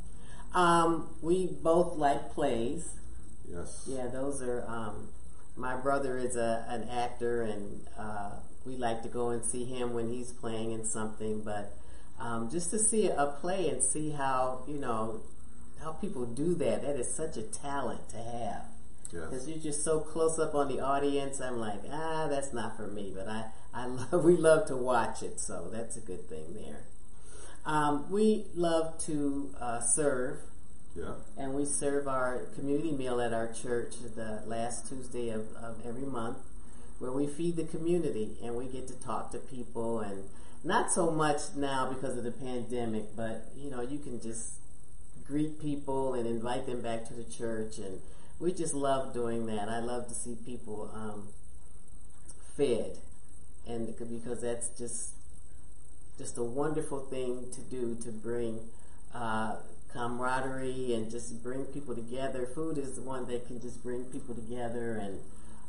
Um, 0.54 1.14
we 1.22 1.46
both 1.46 1.96
like 1.96 2.32
plays. 2.34 2.90
Yes. 3.49 3.84
Yeah, 3.87 4.08
those 4.08 4.42
are. 4.42 4.64
Um, 4.66 5.08
my 5.56 5.76
brother 5.76 6.18
is 6.18 6.34
a 6.37 6.64
an 6.68 6.88
actor, 6.88 7.42
and 7.42 7.87
uh, 7.96 8.32
we 8.66 8.76
like 8.76 9.02
to 9.02 9.08
go 9.08 9.28
and 9.30 9.44
see 9.44 9.64
him 9.64 9.94
when 9.94 10.08
he's 10.11 10.32
playing 10.32 10.72
in 10.72 10.84
something. 10.84 11.42
But 11.44 11.72
um, 12.18 12.50
just 12.50 12.70
to 12.72 12.78
see 12.78 13.06
a 13.08 13.26
play 13.40 13.68
and 13.68 13.82
see 13.82 14.11
how 14.11 14.64
you 14.66 14.76
know 14.78 15.22
how 15.82 15.92
people 15.92 16.24
do 16.26 16.54
that, 16.56 16.82
that 16.82 16.96
is 16.96 17.12
such 17.12 17.36
a 17.36 17.42
talent 17.42 18.08
to 18.10 18.16
have. 18.18 18.64
Because 19.10 19.46
you're 19.48 19.58
just 19.58 19.84
so 19.84 20.00
close 20.00 20.38
up 20.38 20.54
on 20.54 20.68
the 20.68 20.80
audience, 20.80 21.40
I'm 21.40 21.58
like, 21.58 21.80
ah, 21.90 22.28
that's 22.30 22.52
not 22.54 22.76
for 22.76 22.86
me. 22.86 23.12
But 23.14 23.28
I, 23.28 23.44
I 23.74 23.86
love, 24.12 24.24
we 24.24 24.36
love 24.36 24.66
to 24.68 24.76
watch 24.76 25.22
it, 25.22 25.38
so 25.40 25.68
that's 25.70 25.96
a 25.96 26.00
good 26.00 26.28
thing 26.28 26.54
there. 26.54 26.84
Um, 27.66 28.10
we 28.10 28.46
love 28.54 28.98
to 29.06 29.54
uh, 29.60 29.80
serve 29.80 30.38
Yeah. 30.96 31.14
and 31.38 31.54
we 31.54 31.64
serve 31.64 32.08
our 32.08 32.46
community 32.56 32.90
meal 32.92 33.20
at 33.20 33.32
our 33.32 33.52
church 33.52 33.94
the 34.16 34.42
last 34.46 34.88
Tuesday 34.88 35.28
of, 35.30 35.42
of 35.56 35.76
every 35.86 36.02
month, 36.06 36.38
where 36.98 37.12
we 37.12 37.26
feed 37.26 37.56
the 37.56 37.64
community 37.64 38.36
and 38.42 38.56
we 38.56 38.64
get 38.66 38.88
to 38.88 38.94
talk 38.94 39.30
to 39.32 39.38
people 39.38 40.00
and 40.00 40.24
not 40.64 40.90
so 40.90 41.10
much 41.10 41.40
now 41.56 41.88
because 41.92 42.16
of 42.16 42.24
the 42.24 42.30
pandemic, 42.32 43.14
but 43.16 43.50
you 43.56 43.70
know 43.70 43.80
you 43.80 43.98
can 43.98 44.20
just 44.20 44.54
greet 45.32 45.58
people 45.62 46.12
and 46.12 46.26
invite 46.26 46.66
them 46.66 46.82
back 46.82 47.06
to 47.06 47.14
the 47.14 47.24
church, 47.24 47.78
and 47.78 48.02
we 48.38 48.52
just 48.52 48.74
love 48.74 49.14
doing 49.14 49.46
that. 49.46 49.66
I 49.66 49.78
love 49.78 50.06
to 50.08 50.14
see 50.14 50.36
people 50.44 50.90
um, 50.94 51.28
fed, 52.54 52.98
and 53.66 53.86
because 53.96 54.42
that's 54.42 54.68
just 54.78 55.14
just 56.18 56.36
a 56.36 56.42
wonderful 56.42 57.00
thing 57.00 57.46
to 57.50 57.60
do 57.62 57.96
to 58.04 58.12
bring 58.12 58.60
uh, 59.14 59.56
camaraderie 59.94 60.92
and 60.92 61.10
just 61.10 61.42
bring 61.42 61.64
people 61.64 61.94
together. 61.94 62.46
Food 62.54 62.76
is 62.76 62.92
the 62.96 63.00
one 63.00 63.26
that 63.28 63.46
can 63.46 63.58
just 63.58 63.82
bring 63.82 64.04
people 64.04 64.34
together, 64.34 64.96
and 64.96 65.18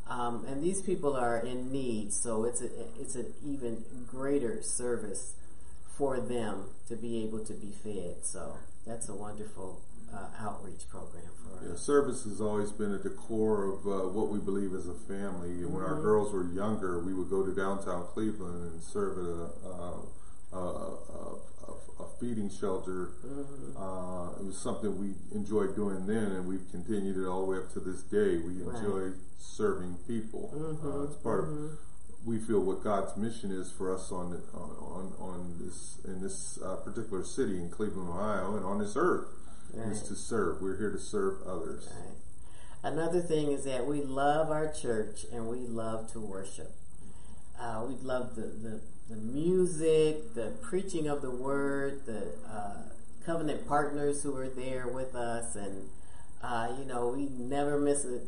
um, 0.10 0.46
and 0.46 0.62
these 0.62 0.82
people 0.82 1.16
are 1.16 1.38
in 1.38 1.72
need, 1.72 2.12
so 2.12 2.44
it's 2.44 2.62
a 2.62 2.68
it's 3.00 3.16
an 3.16 3.34
even 3.48 3.86
greater 4.12 4.62
service 4.62 5.36
for 5.98 6.20
them 6.20 6.66
to 6.90 6.98
be 6.98 7.24
able 7.24 7.40
to 7.46 7.54
be 7.54 7.72
fed. 7.72 8.26
So 8.26 8.58
that's 8.86 9.10
a 9.10 9.16
wonderful 9.16 9.82
uh, 10.14 10.28
outreach 10.40 10.88
program 10.90 11.24
for 11.42 11.66
Yeah, 11.66 11.74
us. 11.74 11.82
service 11.82 12.24
has 12.26 12.40
always 12.42 12.72
been 12.72 12.94
at 12.94 13.04
the 13.04 13.10
core 13.10 13.66
of 13.74 13.88
uh, 13.88 14.08
what 14.10 14.30
we 14.30 14.40
believe 14.40 14.74
as 14.74 14.88
a 14.88 14.94
family. 14.94 15.50
And 15.64 15.74
when 15.74 15.84
our 15.84 16.00
girls 16.02 16.32
were 16.34 16.44
younger, 16.46 17.00
we 17.00 17.14
would 17.14 17.30
go 17.30 17.44
to 17.46 17.54
downtown 17.56 18.06
Cleveland 18.14 18.72
and 18.74 18.84
serve 18.84 19.18
at 19.18 19.26
a, 19.26 19.44
uh, 19.66 20.02
a, 20.54 20.58
a, 20.60 21.38
a, 21.68 22.04
a 22.04 22.08
feeding 22.20 22.50
shelter. 22.50 23.10
Uh, 23.78 24.30
it 24.40 24.46
was 24.46 24.58
something 24.62 25.00
we 25.00 25.14
enjoyed 25.36 25.76
doing 25.76 26.06
then, 26.06 26.32
and 26.32 26.48
we've 26.48 26.70
continued 26.72 27.18
it 27.18 27.26
all 27.26 27.46
the 27.46 27.52
way 27.52 27.58
up 27.58 27.72
to 27.74 27.80
this 27.80 28.02
day. 28.04 28.38
We 28.38 28.62
Right. 28.62 28.78
enjoy 28.78 29.12
serving 29.40 29.98
people. 30.08 30.52
Uh, 30.54 31.04
it's 31.10 31.16
part 31.24 31.46
of 31.46 31.78
we 32.26 32.38
feel 32.38 32.60
what 32.60 32.84
God's 32.84 33.18
mission 33.18 33.52
is 33.52 33.72
for 33.72 33.94
us 33.94 34.12
on 34.12 34.42
on 34.54 35.14
on 35.20 35.56
this 35.60 36.00
in 36.06 36.22
this 36.22 36.60
uh, 36.64 36.76
particular 36.78 37.24
city 37.24 37.58
in 37.58 37.70
Cleveland, 37.70 38.10
Ohio, 38.10 38.56
and 38.56 38.66
on 38.66 38.80
this 38.80 38.96
earth 38.96 39.28
is 39.76 40.04
to 40.04 40.16
serve. 40.16 40.62
We're 40.62 40.78
here 40.78 40.92
to 40.92 41.00
serve 41.00 41.42
others. 41.48 41.90
Right. 41.92 42.94
Another 42.94 43.22
thing 43.22 43.52
is 43.52 43.64
that 43.64 43.88
we 43.88 44.02
love 44.02 44.52
our 44.52 44.72
church 44.72 45.26
and 45.32 45.48
we 45.48 45.60
love 45.60 46.12
to 46.12 46.20
worship. 46.20 46.72
Uh, 47.60 47.86
we 47.88 47.96
love 47.96 48.36
the, 48.36 48.42
the, 48.42 48.82
the 49.10 49.16
music, 49.16 50.34
the 50.36 50.54
preaching 50.62 51.08
of 51.08 51.22
the 51.22 51.32
word, 51.32 52.06
the 52.06 52.34
uh, 52.48 52.82
covenant 53.26 53.68
partners 53.68 54.24
who 54.24 54.36
are 54.36 54.50
there 54.50 54.88
with 54.88 55.16
us, 55.16 55.56
and 55.56 55.90
uh, 56.44 56.76
you 56.78 56.86
know 56.86 57.08
we 57.08 57.30
never 57.30 57.80
miss 57.80 58.06
a 58.06 58.20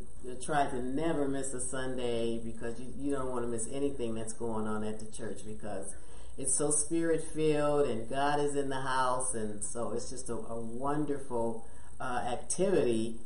try 0.44 0.66
to 0.66 0.82
never 0.82 1.28
miss 1.28 1.52
a 1.54 1.60
Sunday 1.60 2.40
because 2.44 2.80
you, 2.80 2.92
you 2.98 3.12
don't 3.12 3.30
want 3.30 3.44
to 3.44 3.48
miss 3.48 3.68
anything 3.72 4.14
that's 4.14 4.32
going 4.32 4.66
on 4.66 4.82
at 4.82 4.98
the 4.98 5.06
church 5.16 5.40
because 5.46 5.94
it's 6.38 6.56
so 6.56 6.70
spirit 6.70 7.22
filled 7.34 7.88
and 7.88 8.08
God 8.08 8.40
is 8.40 8.56
in 8.56 8.68
the 8.68 8.80
house, 8.80 9.34
and 9.34 9.62
so 9.64 9.92
it's 9.92 10.10
just 10.10 10.28
a, 10.28 10.34
a 10.34 10.60
wonderful 10.60 11.64
uh, 12.00 12.24
activity 12.30 13.16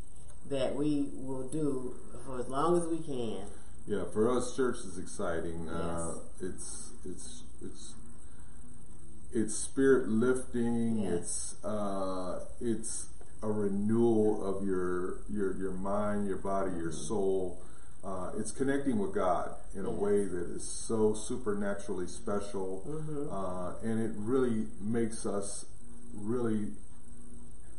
that 0.48 0.74
we 0.74 1.08
will 1.14 1.48
do 1.48 1.94
for 2.24 2.40
as 2.40 2.48
long 2.48 2.76
as 2.76 2.86
we 2.86 2.98
can. 2.98 3.46
Yeah, 3.86 4.04
for 4.12 4.30
us, 4.36 4.54
church 4.54 4.76
is 4.76 4.98
exciting. 4.98 5.68
Uh, 5.68 6.14
it's 6.40 6.92
it's 7.04 7.42
it's 7.62 7.94
it's 9.32 9.54
spirit 9.54 10.08
lifting. 10.08 10.98
Yes. 10.98 11.12
It's 11.12 11.64
uh, 11.64 12.40
it's 12.60 13.06
a 13.42 13.50
renewal 13.50 14.44
of 14.44 14.66
your 14.66 15.18
your 15.30 15.56
your 15.56 15.72
mind, 15.72 16.26
your 16.28 16.36
body, 16.38 16.72
your 16.76 16.92
soul. 16.92 17.60
Uh, 18.02 18.30
it's 18.38 18.50
connecting 18.50 18.98
with 18.98 19.14
God 19.14 19.50
in 19.74 19.84
a 19.84 19.90
way 19.90 20.24
that 20.24 20.50
is 20.56 20.66
so 20.66 21.12
supernaturally 21.12 22.06
special, 22.06 22.82
uh, 23.30 23.74
and 23.86 24.00
it 24.00 24.12
really 24.16 24.66
makes 24.80 25.26
us 25.26 25.66
really 26.14 26.68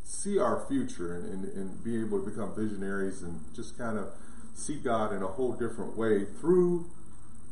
see 0.04 0.38
our 0.38 0.64
future 0.68 1.16
and, 1.16 1.26
and, 1.46 1.54
and 1.58 1.84
be 1.84 2.00
able 2.00 2.24
to 2.24 2.30
become 2.30 2.54
visionaries 2.56 3.24
and 3.24 3.40
just 3.56 3.78
kind 3.80 3.98
of 3.98 4.10
see 4.54 4.76
God 4.76 5.12
in 5.12 5.24
a 5.24 5.28
whole 5.28 5.54
different 5.54 5.98
way 5.98 6.26
through 6.40 6.86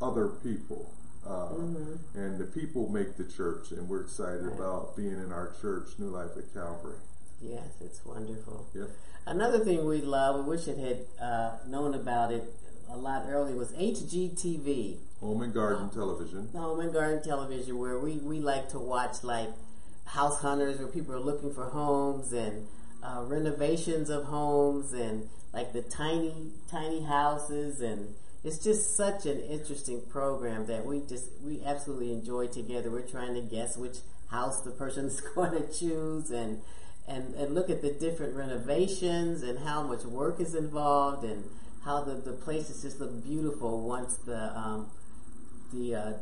other 0.02 0.28
people. 0.28 0.92
Uh, 1.26 1.50
And 2.16 2.38
the 2.40 2.46
people 2.46 2.88
make 2.90 3.18
the 3.18 3.24
church, 3.24 3.72
and 3.72 3.90
we're 3.90 4.02
excited 4.02 4.44
Right. 4.44 4.56
about 4.56 4.96
being 4.96 5.14
in 5.14 5.32
our 5.32 5.54
church, 5.62 5.90
New 5.98 6.08
Life 6.10 6.38
at 6.38 6.54
Calvary. 6.54 6.98
Yes, 7.42 7.68
it's 7.82 8.06
wonderful. 8.06 8.68
Yep. 8.74 8.90
Another 9.26 9.60
thing 9.60 9.86
we 9.86 10.02
love, 10.02 10.44
we 10.44 10.56
wish 10.56 10.68
it 10.68 10.78
had 10.78 11.06
uh, 11.24 11.58
known 11.68 11.94
about 11.94 12.32
it 12.32 12.44
a 12.90 12.98
lot 12.98 13.26
earlier, 13.28 13.56
was 13.56 13.72
HGTV, 13.74 14.98
Home 15.20 15.42
and 15.42 15.54
Garden 15.54 15.90
Television. 15.90 16.50
Home 16.54 16.80
and 16.80 16.92
Garden 16.92 17.22
Television, 17.22 17.78
where 17.78 18.00
we, 18.00 18.14
we 18.18 18.40
like 18.40 18.70
to 18.70 18.80
watch 18.80 19.24
like 19.24 19.50
house 20.06 20.42
hunters, 20.42 20.80
where 20.80 20.88
people 20.88 21.14
are 21.14 21.20
looking 21.20 21.54
for 21.54 21.66
homes 21.66 22.34
and 22.34 22.68
uh, 23.04 23.22
renovations 23.24 24.10
of 24.10 24.26
homes 24.26 24.94
and 24.94 25.30
like 25.54 25.72
the 25.74 25.82
tiny, 25.84 26.52
tiny 26.70 27.04
houses. 27.04 27.82
And 27.82 28.16
it's 28.44 28.58
just 28.58 28.96
such 28.96 29.26
an 29.26 29.40
interesting 29.42 30.02
program 30.10 30.66
that 30.66 30.86
we 30.86 31.02
just, 31.08 31.30
we 31.44 31.62
absolutely 31.64 32.12
enjoy 32.12 32.48
together. 32.48 32.90
We're 32.90 33.02
trying 33.02 33.36
to 33.36 33.42
guess 33.42 33.78
which 33.78 33.98
house 34.32 34.62
the 34.62 34.72
person's 34.72 35.22
going 35.36 35.52
to 35.52 35.72
choose 35.72 36.32
and, 36.32 36.62
and, 37.10 37.34
and 37.36 37.54
look 37.56 37.70
at 37.70 37.82
the 37.82 37.92
different 37.92 38.36
renovations 38.36 39.44
and 39.44 39.60
how 39.60 39.84
much 39.84 40.04
work 40.06 40.40
is 40.40 40.56
involved 40.56 41.24
and 41.26 41.44
how 41.84 42.04
the, 42.04 42.14
the 42.16 42.34
places 42.34 42.82
just 42.84 43.00
look 43.00 43.24
beautiful 43.26 43.82
once 43.88 44.16
the 44.26 44.56
um, 44.58 44.90
the 45.74 45.96
uh, 45.96 46.14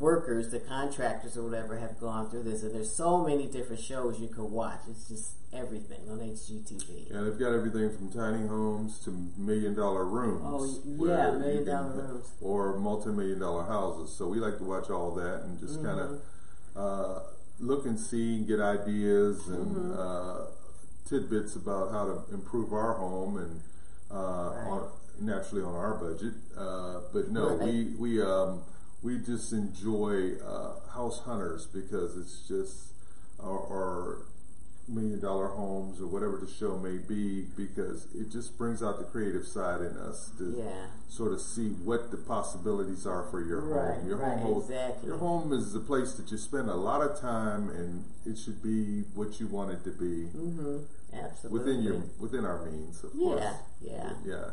workers, 0.00 0.50
the 0.50 0.60
contractors 0.60 1.36
or 1.36 1.42
whatever 1.44 1.76
have 1.78 1.98
gone 2.00 2.30
through 2.30 2.42
this. 2.44 2.62
And 2.62 2.74
there's 2.74 2.90
so 2.94 3.22
many 3.24 3.46
different 3.46 3.82
shows 3.82 4.18
you 4.18 4.28
can 4.28 4.50
watch. 4.50 4.80
It's 4.88 5.08
just 5.08 5.32
everything 5.52 6.00
on 6.10 6.18
HGTV. 6.20 7.10
Yeah, 7.12 7.20
they've 7.22 7.38
got 7.38 7.52
everything 7.54 7.94
from 7.96 8.10
tiny 8.12 8.46
homes 8.46 8.98
to 9.04 9.10
million 9.36 9.74
dollar 9.74 10.04
rooms. 10.04 10.42
Oh, 10.44 11.06
yeah, 11.06 11.30
million 11.32 11.64
can- 11.66 11.96
rooms. 11.96 12.26
Or 12.40 12.78
multi 12.78 13.10
million 13.10 13.38
dollar 13.38 13.64
houses. 13.64 14.14
So 14.16 14.26
we 14.26 14.38
like 14.38 14.58
to 14.58 14.64
watch 14.64 14.90
all 14.90 15.14
that 15.16 15.42
and 15.44 15.58
just 15.60 15.82
kind 15.82 16.00
of 16.00 16.10
Mm-hmm. 16.76 16.78
uh, 16.80 17.20
look 17.60 17.86
and 17.86 17.98
see 17.98 18.36
and 18.36 18.46
get 18.46 18.60
ideas 18.60 19.46
and 19.48 19.76
Mm-hmm. 19.76 19.92
uh, 19.98 20.46
tidbits 21.08 21.54
about 21.56 21.92
how 21.92 22.04
to 22.06 22.34
improve 22.34 22.72
our 22.72 22.94
home 22.94 23.36
and 23.36 23.60
uh, 24.10 24.70
on, 24.72 24.88
naturally 25.20 25.62
on 25.62 25.74
our 25.74 25.94
budget. 25.94 26.32
Uh, 26.56 27.00
but 27.12 27.30
no, 27.30 27.56
Right. 27.56 27.68
we 27.68 27.84
we 27.98 28.22
um, 28.22 28.62
we 29.02 29.18
just 29.18 29.52
enjoy 29.52 30.32
uh, 30.40 30.80
house 30.94 31.20
hunters 31.20 31.66
because 31.66 32.16
it's 32.16 32.48
just 32.48 32.92
our, 33.38 33.58
our 33.58 34.18
million 34.86 35.18
dollar 35.20 35.46
homes 35.48 35.98
or 36.00 36.06
whatever 36.06 36.36
the 36.36 36.50
show 36.52 36.76
may 36.76 36.98
be 36.98 37.46
because 37.56 38.06
it 38.14 38.30
just 38.30 38.58
brings 38.58 38.82
out 38.82 38.98
the 38.98 39.04
creative 39.04 39.46
side 39.46 39.80
in 39.80 39.96
us 39.96 40.30
to 40.36 40.54
Yeah. 40.58 40.86
sort 41.08 41.32
of 41.32 41.40
see 41.40 41.70
what 41.70 42.10
the 42.10 42.18
possibilities 42.18 43.06
are 43.06 43.24
for 43.30 43.40
your 43.42 43.60
Right, 43.62 43.94
home. 43.98 44.06
Your 44.08 44.16
right, 44.18 44.38
home 44.38 44.60
exactly. 44.62 45.08
your 45.08 45.16
home 45.18 45.52
is 45.54 45.72
the 45.72 45.80
place 45.80 46.12
that 46.14 46.30
you 46.30 46.36
spend 46.36 46.68
a 46.68 46.74
lot 46.74 47.00
of 47.00 47.18
time 47.18 47.70
and 47.70 48.04
it 48.26 48.36
should 48.36 48.62
be 48.62 49.02
what 49.14 49.40
you 49.40 49.46
want 49.46 49.70
it 49.70 49.84
to 49.84 49.90
be 49.90 50.28
Mm-hmm. 50.36 50.76
Absolutely. 51.14 51.58
within 51.58 51.82
your 51.82 52.02
within 52.18 52.44
our 52.44 52.64
means 52.66 53.02
of 53.04 53.12
course. 53.12 53.40
Yeah, 53.40 53.56
yeah. 53.80 54.10
Yeah. 54.26 54.50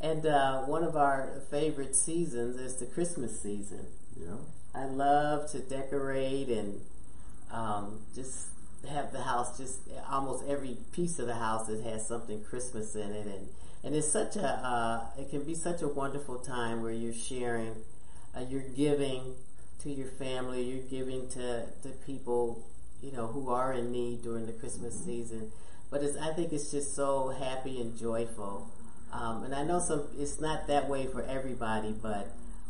And 0.00 0.24
uh, 0.24 0.62
one 0.62 0.84
of 0.84 0.96
our 0.96 1.42
favorite 1.50 1.96
seasons 1.96 2.56
is 2.56 2.76
the 2.76 2.86
Christmas 2.86 3.40
season. 3.42 3.86
Yeah. 4.16 4.36
I 4.74 4.84
love 4.86 5.50
to 5.50 5.58
decorate 5.58 6.48
and 6.48 6.80
um, 7.52 8.00
just 8.14 8.46
have 8.86 9.12
the 9.12 9.22
house 9.22 9.58
just 9.58 9.80
almost 10.10 10.44
every 10.48 10.76
piece 10.92 11.18
of 11.18 11.26
the 11.26 11.34
house 11.34 11.66
that 11.66 11.82
has 11.82 12.06
something 12.06 12.42
Christmas 12.44 12.94
in 12.94 13.12
it, 13.12 13.26
and 13.26 13.48
and 13.84 13.94
it's 13.94 14.10
such 14.10 14.36
a 14.36 14.46
uh, 14.46 15.00
it 15.18 15.30
can 15.30 15.44
be 15.44 15.54
such 15.54 15.82
a 15.82 15.88
wonderful 15.88 16.38
time 16.38 16.82
where 16.82 16.92
you're 16.92 17.12
sharing, 17.12 17.74
uh, 18.36 18.40
you're 18.48 18.68
giving 18.76 19.34
to 19.82 19.90
your 19.90 20.08
family, 20.08 20.62
you're 20.62 20.88
giving 20.88 21.28
to 21.30 21.64
to 21.82 21.88
people 22.06 22.64
you 23.02 23.12
know 23.12 23.26
who 23.26 23.50
are 23.50 23.72
in 23.72 23.92
need 23.92 24.22
during 24.22 24.46
the 24.46 24.52
Christmas 24.52 24.94
season. 25.04 25.50
But 25.90 26.02
it's 26.02 26.16
I 26.16 26.32
think 26.32 26.52
it's 26.52 26.70
just 26.70 26.94
so 26.94 27.28
happy 27.30 27.80
and 27.80 27.98
joyful, 27.98 28.68
um, 29.12 29.44
and 29.44 29.54
I 29.54 29.64
know 29.64 29.80
some 29.80 30.04
it's 30.18 30.40
not 30.40 30.66
that 30.68 30.88
way 30.88 31.06
for 31.06 31.22
everybody, 31.22 31.92
but. 31.92 32.28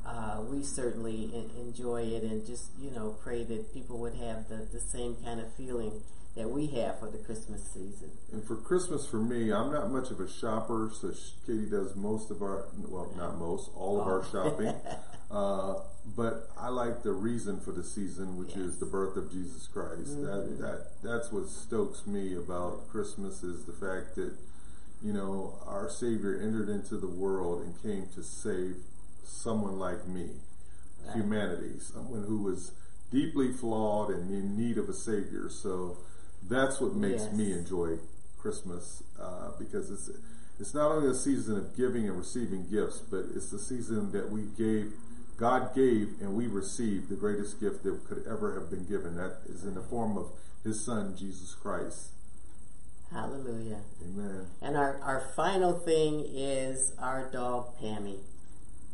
Uh, 0.08 0.40
we 0.40 0.62
certainly 0.62 1.24
in, 1.34 1.50
enjoy 1.60 2.02
it 2.02 2.22
and 2.22 2.46
just 2.46 2.70
you 2.80 2.90
know 2.90 3.14
pray 3.22 3.44
that 3.44 3.74
people 3.74 3.98
would 3.98 4.14
have 4.14 4.48
the, 4.48 4.66
the 4.72 4.80
same 4.80 5.14
kind 5.22 5.38
of 5.38 5.52
feeling 5.54 6.00
that 6.34 6.48
we 6.48 6.68
have 6.68 6.98
for 6.98 7.10
the 7.10 7.18
Christmas 7.18 7.62
season. 7.62 8.10
And 8.32 8.44
for 8.44 8.56
Christmas, 8.56 9.06
for 9.06 9.18
me, 9.18 9.52
I'm 9.52 9.72
not 9.72 9.90
much 9.90 10.10
of 10.10 10.20
a 10.20 10.30
shopper, 10.30 10.90
so 10.94 11.12
Katie 11.44 11.68
does 11.68 11.96
most 11.96 12.30
of 12.30 12.42
our, 12.42 12.66
well, 12.86 13.12
not 13.16 13.38
most, 13.38 13.70
all 13.74 14.00
of 14.00 14.06
our 14.06 14.20
oh. 14.20 14.30
shopping. 14.30 14.74
uh, 15.30 15.74
but 16.16 16.48
I 16.56 16.68
like 16.68 17.02
the 17.02 17.12
reason 17.12 17.60
for 17.60 17.72
the 17.72 17.82
season, 17.82 18.38
which 18.38 18.50
yes. 18.50 18.58
is 18.58 18.78
the 18.78 18.86
birth 18.86 19.16
of 19.16 19.30
Jesus 19.32 19.66
Christ. 19.66 20.16
Mm-hmm. 20.16 20.24
That 20.24 20.58
that 20.60 20.86
that's 21.02 21.32
what 21.32 21.48
stokes 21.48 22.06
me 22.06 22.34
about 22.34 22.88
Christmas 22.88 23.42
is 23.42 23.64
the 23.64 23.72
fact 23.72 24.14
that 24.14 24.32
you 25.02 25.12
know 25.12 25.58
our 25.66 25.90
Savior 25.90 26.40
entered 26.40 26.68
into 26.68 26.96
the 26.96 27.08
world 27.08 27.62
and 27.62 27.82
came 27.82 28.08
to 28.14 28.22
save 28.22 28.76
someone 29.28 29.78
like 29.78 30.06
me, 30.06 30.30
right. 31.06 31.16
humanity, 31.16 31.78
someone 31.80 32.24
who 32.24 32.42
was 32.42 32.72
deeply 33.10 33.52
flawed 33.52 34.10
and 34.10 34.30
in 34.30 34.56
need 34.56 34.78
of 34.78 34.88
a 34.88 34.92
Savior. 34.92 35.48
So 35.48 35.98
that's 36.48 36.80
what 36.80 36.94
makes 36.94 37.24
yes. 37.24 37.32
me 37.32 37.52
enjoy 37.52 37.98
Christmas 38.38 39.02
uh, 39.20 39.50
because 39.58 39.90
it's 39.90 40.10
it's 40.60 40.74
not 40.74 40.90
only 40.90 41.08
a 41.08 41.14
season 41.14 41.56
of 41.56 41.76
giving 41.76 42.08
and 42.08 42.18
receiving 42.18 42.68
gifts, 42.68 42.98
but 42.98 43.26
it's 43.34 43.50
the 43.50 43.60
season 43.60 44.10
that 44.10 44.30
we 44.30 44.42
gave, 44.56 44.92
God 45.36 45.72
gave, 45.72 46.14
and 46.20 46.34
we 46.34 46.48
received 46.48 47.08
the 47.08 47.14
greatest 47.14 47.60
gift 47.60 47.84
that 47.84 48.04
could 48.08 48.24
ever 48.28 48.58
have 48.58 48.68
been 48.68 48.84
given. 48.84 49.16
That 49.16 49.38
is 49.48 49.62
in 49.62 49.74
the 49.74 49.82
form 49.82 50.18
of 50.18 50.30
His 50.64 50.84
Son 50.84 51.14
Jesus 51.16 51.54
Christ. 51.54 52.08
Hallelujah. 53.12 53.82
Amen. 54.04 54.48
And 54.60 54.76
our, 54.76 55.00
our 55.00 55.20
final 55.36 55.78
thing 55.78 56.24
is 56.28 56.92
our 56.98 57.30
dog 57.30 57.78
Pammy. 57.80 58.18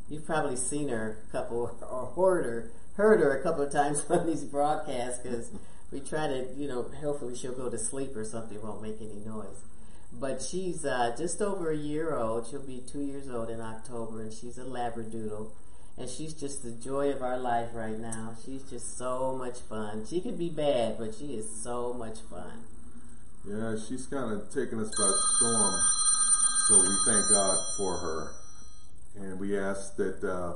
You've 0.09 0.27
probably 0.27 0.57
seen 0.57 0.89
her 0.89 1.19
a 1.29 1.33
couple 1.33 1.77
or 1.91 2.13
heard 2.15 2.45
her, 2.45 2.71
heard 2.97 3.21
her 3.21 3.39
a 3.39 3.43
couple 3.43 3.63
of 3.63 3.73
times 3.73 4.05
on 4.11 4.27
these 4.27 4.45
broadcasts 4.45 5.21
because 5.21 5.51
we 5.91 6.01
try 6.01 6.27
to, 6.27 6.47
you 6.57 6.69
know, 6.69 6.83
hopefully 7.01 7.37
she'll 7.37 7.55
go 7.55 7.71
to 7.71 7.79
sleep 7.79 8.17
or 8.17 8.25
something, 8.25 8.61
won't 8.61 8.83
make 8.83 9.01
any 9.01 9.21
noise. 9.25 9.65
But 10.13 10.43
she's 10.43 10.85
uh, 10.85 11.15
just 11.17 11.43
over 11.43 11.71
a 11.71 11.77
year 11.77 12.17
old. 12.17 12.47
She'll 12.49 12.63
be 12.63 12.83
two 12.87 13.01
years 13.01 13.29
old 13.29 13.51
in 13.51 13.61
October, 13.61 14.23
and 14.23 14.33
she's 14.33 14.59
a 14.59 14.63
Labradoodle. 14.65 15.51
And 15.97 16.09
she's 16.11 16.35
just 16.35 16.63
the 16.63 16.73
joy 16.73 17.11
of 17.11 17.23
our 17.23 17.39
life 17.39 17.69
right 17.73 17.99
now. 17.99 18.37
She's 18.45 18.63
just 18.65 18.99
so 18.99 19.37
much 19.37 19.61
fun. 19.61 20.05
She 20.09 20.21
could 20.21 20.39
be 20.39 20.51
bad, 20.51 20.99
but 20.99 21.15
she 21.15 21.35
is 21.35 21.49
so 21.63 21.95
much 21.95 22.19
fun. 22.31 22.65
Yeah, 23.47 23.77
she's 23.77 24.07
kind 24.07 24.33
of 24.33 24.53
taken 24.53 24.81
us 24.81 24.91
by 24.91 25.13
storm. 25.37 25.81
So 26.69 26.81
we 26.81 26.97
thank 27.07 27.29
God 27.29 27.59
for 27.77 27.97
her. 27.99 28.44
And 29.17 29.39
we 29.39 29.59
ask 29.59 29.97
that, 29.97 30.25
uh, 30.25 30.55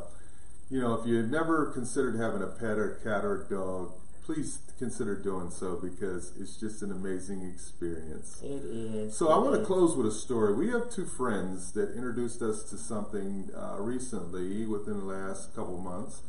you 0.70 0.80
know, 0.80 0.94
if 0.94 1.06
you 1.06 1.16
had 1.16 1.30
never 1.30 1.66
considered 1.66 2.16
having 2.16 2.42
a 2.42 2.46
pet 2.46 2.78
or 2.78 3.00
cat 3.02 3.24
or 3.24 3.46
dog, 3.48 3.92
please 4.24 4.58
consider 4.78 5.16
doing 5.16 5.50
so 5.50 5.76
because 5.76 6.32
it's 6.38 6.56
just 6.56 6.82
an 6.82 6.92
amazing 6.92 7.42
experience. 7.42 8.40
It 8.42 8.62
is. 8.64 9.16
So 9.16 9.28
I 9.28 9.38
want 9.38 9.58
to 9.58 9.64
close 9.64 9.96
with 9.96 10.06
a 10.06 10.12
story. 10.12 10.54
We 10.54 10.70
have 10.70 10.90
two 10.90 11.06
friends 11.06 11.72
that 11.72 11.94
introduced 11.94 12.42
us 12.42 12.62
to 12.64 12.76
something 12.76 13.50
uh, 13.56 13.76
recently 13.78 14.66
within 14.66 14.98
the 14.98 15.06
last 15.06 15.54
couple 15.56 15.78
months. 15.78 16.20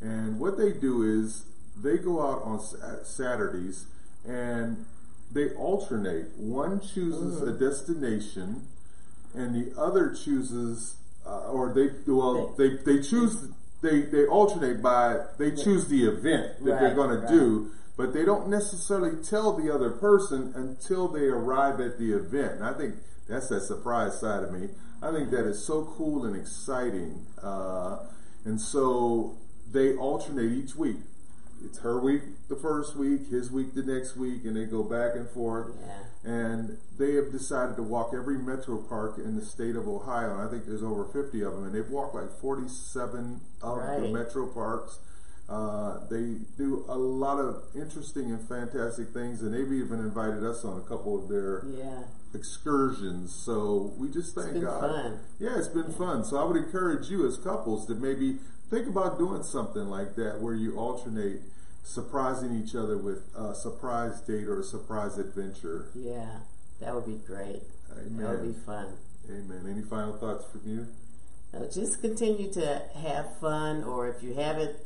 And 0.00 0.38
what 0.38 0.56
they 0.56 0.72
do 0.72 1.02
is 1.02 1.46
they 1.76 1.98
go 1.98 2.22
out 2.22 2.42
on 2.44 2.60
Saturdays 3.04 3.86
and 4.26 4.86
they 5.32 5.50
alternate. 5.50 6.36
One 6.36 6.80
chooses 6.80 7.40
mm. 7.40 7.48
a 7.48 7.58
destination 7.58 8.68
and 9.34 9.54
the 9.54 9.78
other 9.78 10.14
chooses, 10.14 10.96
uh, 11.28 11.50
or 11.50 11.72
they, 11.74 11.90
well, 12.10 12.54
they, 12.56 12.76
they 12.84 13.02
choose 13.02 13.48
they 13.80 14.02
they 14.02 14.26
alternate 14.26 14.82
by 14.82 15.18
they 15.38 15.50
choose 15.52 15.86
the 15.86 16.04
event 16.04 16.64
that 16.64 16.72
right, 16.72 16.80
they're 16.80 16.94
going 16.94 17.10
right. 17.10 17.28
to 17.28 17.34
do, 17.34 17.70
but 17.96 18.12
they 18.12 18.24
don't 18.24 18.48
necessarily 18.48 19.22
tell 19.22 19.52
the 19.52 19.72
other 19.72 19.90
person 19.90 20.52
until 20.56 21.08
they 21.08 21.26
arrive 21.26 21.80
at 21.80 21.98
the 21.98 22.12
event. 22.12 22.54
And 22.54 22.64
I 22.64 22.72
think 22.72 22.96
that's 23.28 23.48
that 23.48 23.62
surprise 23.62 24.18
side 24.18 24.42
of 24.42 24.52
me. 24.52 24.68
I 25.02 25.12
think 25.12 25.30
that 25.30 25.46
is 25.46 25.64
so 25.64 25.84
cool 25.96 26.24
and 26.24 26.34
exciting. 26.34 27.26
Uh, 27.40 27.98
and 28.44 28.60
so 28.60 29.36
they 29.70 29.94
alternate 29.94 30.50
each 30.50 30.74
week 30.74 30.96
it's 31.64 31.78
her 31.80 32.00
week 32.00 32.22
the 32.48 32.56
first 32.56 32.96
week, 32.96 33.28
his 33.30 33.50
week 33.50 33.74
the 33.74 33.82
next 33.82 34.16
week, 34.16 34.44
and 34.44 34.56
they 34.56 34.64
go 34.64 34.82
back 34.82 35.14
and 35.14 35.28
forth. 35.30 35.74
Yeah. 35.80 36.30
And 36.30 36.78
they 36.98 37.14
have 37.14 37.30
decided 37.30 37.76
to 37.76 37.82
walk 37.82 38.10
every 38.14 38.38
metro 38.38 38.78
park 38.78 39.18
in 39.18 39.36
the 39.36 39.44
state 39.44 39.76
of 39.76 39.86
Ohio, 39.86 40.34
and 40.34 40.42
I 40.42 40.50
think 40.50 40.66
there's 40.66 40.82
over 40.82 41.04
50 41.04 41.40
of 41.42 41.54
them, 41.54 41.64
and 41.64 41.74
they've 41.74 41.88
walked 41.88 42.14
like 42.14 42.30
47 42.40 43.40
of 43.62 43.78
right. 43.78 44.00
the 44.00 44.08
metro 44.08 44.46
parks. 44.46 44.98
Uh, 45.48 46.06
they 46.10 46.36
do 46.58 46.84
a 46.88 46.98
lot 46.98 47.38
of 47.38 47.62
interesting 47.74 48.30
and 48.30 48.46
fantastic 48.46 49.08
things, 49.14 49.40
and 49.40 49.54
they've 49.54 49.72
even 49.72 50.00
invited 50.00 50.44
us 50.44 50.62
on 50.64 50.76
a 50.76 50.82
couple 50.82 51.22
of 51.22 51.28
their 51.28 51.64
yeah. 51.66 52.02
excursions. 52.34 53.32
So 53.32 53.94
we 53.96 54.10
just 54.10 54.34
thank 54.34 54.60
God. 54.60 54.80
Fun. 54.80 55.20
Yeah, 55.38 55.56
it's 55.58 55.68
been 55.68 55.90
yeah. 55.90 55.96
fun. 55.96 56.24
So 56.24 56.36
I 56.36 56.44
would 56.44 56.56
encourage 56.56 57.08
you 57.08 57.26
as 57.26 57.38
couples 57.38 57.86
to 57.86 57.94
maybe 57.94 58.38
think 58.70 58.86
about 58.86 59.18
doing 59.18 59.42
something 59.42 59.88
like 59.88 60.16
that 60.16 60.40
where 60.40 60.54
you 60.54 60.76
alternate 60.76 61.40
surprising 61.82 62.54
each 62.54 62.74
other 62.74 62.98
with 62.98 63.22
a 63.36 63.54
surprise 63.54 64.20
date 64.20 64.44
or 64.44 64.60
a 64.60 64.64
surprise 64.64 65.18
adventure. 65.18 65.88
Yeah, 65.94 66.40
that 66.80 66.94
would 66.94 67.06
be 67.06 67.20
great. 67.26 67.62
Amen. 67.92 68.16
That 68.18 68.30
would 68.30 68.54
be 68.54 68.60
fun. 68.60 68.94
Amen. 69.30 69.66
Any 69.70 69.82
final 69.82 70.16
thoughts 70.16 70.44
from 70.50 70.62
you? 70.64 70.86
No, 71.52 71.68
just 71.68 72.00
continue 72.02 72.52
to 72.52 72.82
have 73.02 73.38
fun, 73.38 73.82
or 73.84 74.08
if 74.08 74.22
you 74.22 74.34
haven't 74.34 74.76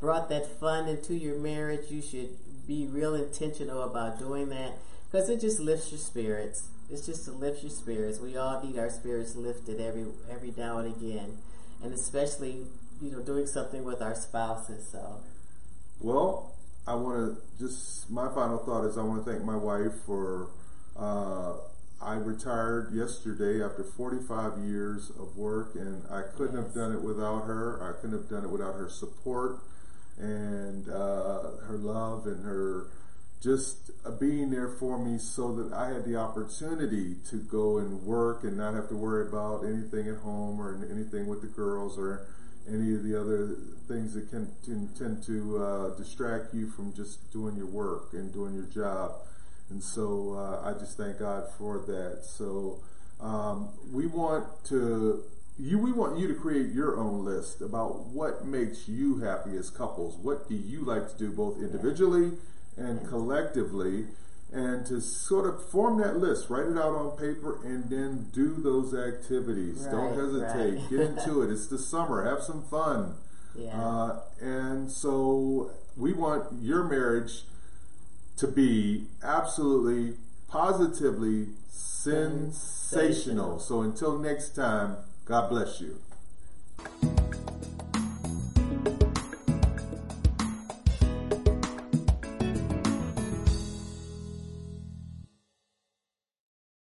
brought 0.00 0.28
that 0.28 0.46
fun 0.58 0.88
into 0.88 1.14
your 1.14 1.38
marriage, 1.38 1.90
you 1.90 2.02
should 2.02 2.30
be 2.66 2.86
real 2.86 3.14
intentional 3.14 3.82
about 3.82 4.18
doing 4.18 4.48
that 4.50 4.72
because 5.10 5.28
it 5.28 5.40
just 5.40 5.60
lifts 5.60 5.90
your 5.90 6.00
spirits. 6.00 6.68
It's 6.90 7.06
just 7.06 7.24
to 7.26 7.32
lift 7.32 7.62
your 7.62 7.70
spirits. 7.70 8.18
We 8.18 8.36
all 8.36 8.62
need 8.62 8.78
our 8.78 8.90
spirits 8.90 9.36
lifted 9.36 9.80
every 9.80 10.06
every 10.30 10.52
now 10.56 10.78
and 10.78 10.94
again, 10.94 11.38
and 11.82 11.92
especially 11.92 12.66
you 13.00 13.10
know, 13.10 13.20
doing 13.20 13.46
something 13.46 13.84
with 13.84 14.02
our 14.02 14.14
spouses. 14.14 14.88
So, 14.90 15.20
well, 16.00 16.54
I 16.86 16.94
want 16.94 17.36
to 17.36 17.64
just 17.64 18.10
my 18.10 18.28
final 18.34 18.58
thought 18.58 18.84
is 18.84 18.98
I 18.98 19.02
want 19.02 19.24
to 19.24 19.30
thank 19.30 19.44
my 19.44 19.56
wife 19.56 19.94
for. 20.06 20.50
Uh, 20.96 21.54
I 22.00 22.14
retired 22.14 22.94
yesterday 22.94 23.62
after 23.62 23.82
45 23.82 24.58
years 24.64 25.10
of 25.18 25.36
work, 25.36 25.74
and 25.74 26.04
I 26.08 26.22
couldn't 26.36 26.54
yes. 26.54 26.66
have 26.66 26.74
done 26.74 26.92
it 26.92 27.02
without 27.02 27.40
her. 27.40 27.82
I 27.82 28.00
couldn't 28.00 28.16
have 28.16 28.30
done 28.30 28.44
it 28.44 28.50
without 28.50 28.74
her 28.74 28.88
support 28.88 29.58
and 30.18 30.88
uh, 30.88 31.42
her 31.66 31.78
love 31.78 32.26
and 32.26 32.44
her 32.44 32.86
just 33.40 33.90
uh, 34.04 34.10
being 34.10 34.50
there 34.50 34.68
for 34.68 34.98
me 34.98 35.18
so 35.18 35.54
that 35.54 35.72
I 35.72 35.90
had 35.90 36.04
the 36.04 36.16
opportunity 36.16 37.16
to 37.30 37.36
go 37.36 37.78
and 37.78 38.02
work 38.02 38.42
and 38.42 38.56
not 38.56 38.74
have 38.74 38.88
to 38.88 38.96
worry 38.96 39.28
about 39.28 39.64
anything 39.64 40.08
at 40.08 40.18
home 40.18 40.60
or 40.60 40.84
anything 40.90 41.28
with 41.28 41.40
the 41.40 41.46
girls 41.46 41.96
or 41.96 42.26
any 42.72 42.94
of 42.94 43.02
the 43.02 43.18
other 43.20 43.56
things 43.86 44.14
that 44.14 44.30
can, 44.30 44.48
tend 44.98 45.22
to 45.24 45.62
uh, 45.62 45.96
distract 45.96 46.54
you 46.54 46.68
from 46.68 46.92
just 46.94 47.32
doing 47.32 47.56
your 47.56 47.66
work 47.66 48.12
and 48.12 48.32
doing 48.32 48.54
your 48.54 48.66
job. 48.66 49.12
And 49.70 49.82
so 49.82 50.34
uh, 50.34 50.68
I 50.68 50.78
just 50.78 50.96
thank 50.96 51.18
God 51.18 51.44
for 51.56 51.78
that. 51.86 52.24
So 52.24 52.80
um, 53.20 53.70
we 53.92 54.06
want 54.06 54.46
to 54.66 55.24
you 55.58 55.76
we 55.78 55.90
want 55.90 56.18
you 56.18 56.28
to 56.28 56.34
create 56.34 56.72
your 56.72 56.98
own 56.98 57.24
list 57.24 57.60
about 57.60 58.06
what 58.06 58.46
makes 58.46 58.88
you 58.88 59.18
happy 59.18 59.56
as 59.56 59.70
couples. 59.70 60.16
What 60.16 60.48
do 60.48 60.54
you 60.54 60.82
like 60.84 61.10
to 61.10 61.18
do 61.18 61.32
both 61.32 61.58
individually 61.58 62.32
and 62.76 63.06
collectively? 63.08 64.06
And 64.52 64.86
to 64.86 65.00
sort 65.00 65.46
of 65.46 65.68
form 65.70 65.98
that 66.00 66.16
list, 66.18 66.48
write 66.48 66.66
it 66.66 66.78
out 66.78 66.94
on 66.94 67.10
paper, 67.16 67.60
and 67.64 67.90
then 67.90 68.28
do 68.32 68.54
those 68.54 68.94
activities. 68.94 69.82
Right, 69.82 69.92
Don't 69.92 70.14
hesitate. 70.14 70.80
Right. 70.80 70.90
Get 70.90 71.00
into 71.00 71.42
it. 71.42 71.50
It's 71.50 71.66
the 71.66 71.78
summer. 71.78 72.24
Have 72.24 72.42
some 72.42 72.62
fun. 72.62 73.14
Yeah. 73.54 73.80
Uh, 73.80 74.20
and 74.40 74.90
so 74.90 75.70
we 75.96 76.12
want 76.12 76.62
your 76.62 76.84
marriage 76.84 77.42
to 78.36 78.46
be 78.46 79.06
absolutely, 79.22 80.16
positively 80.48 81.48
sensational. 81.68 82.52
sensational. 82.52 83.58
So 83.58 83.82
until 83.82 84.18
next 84.18 84.50
time, 84.54 84.96
God 85.24 85.50
bless 85.50 85.80
you. 85.80 85.98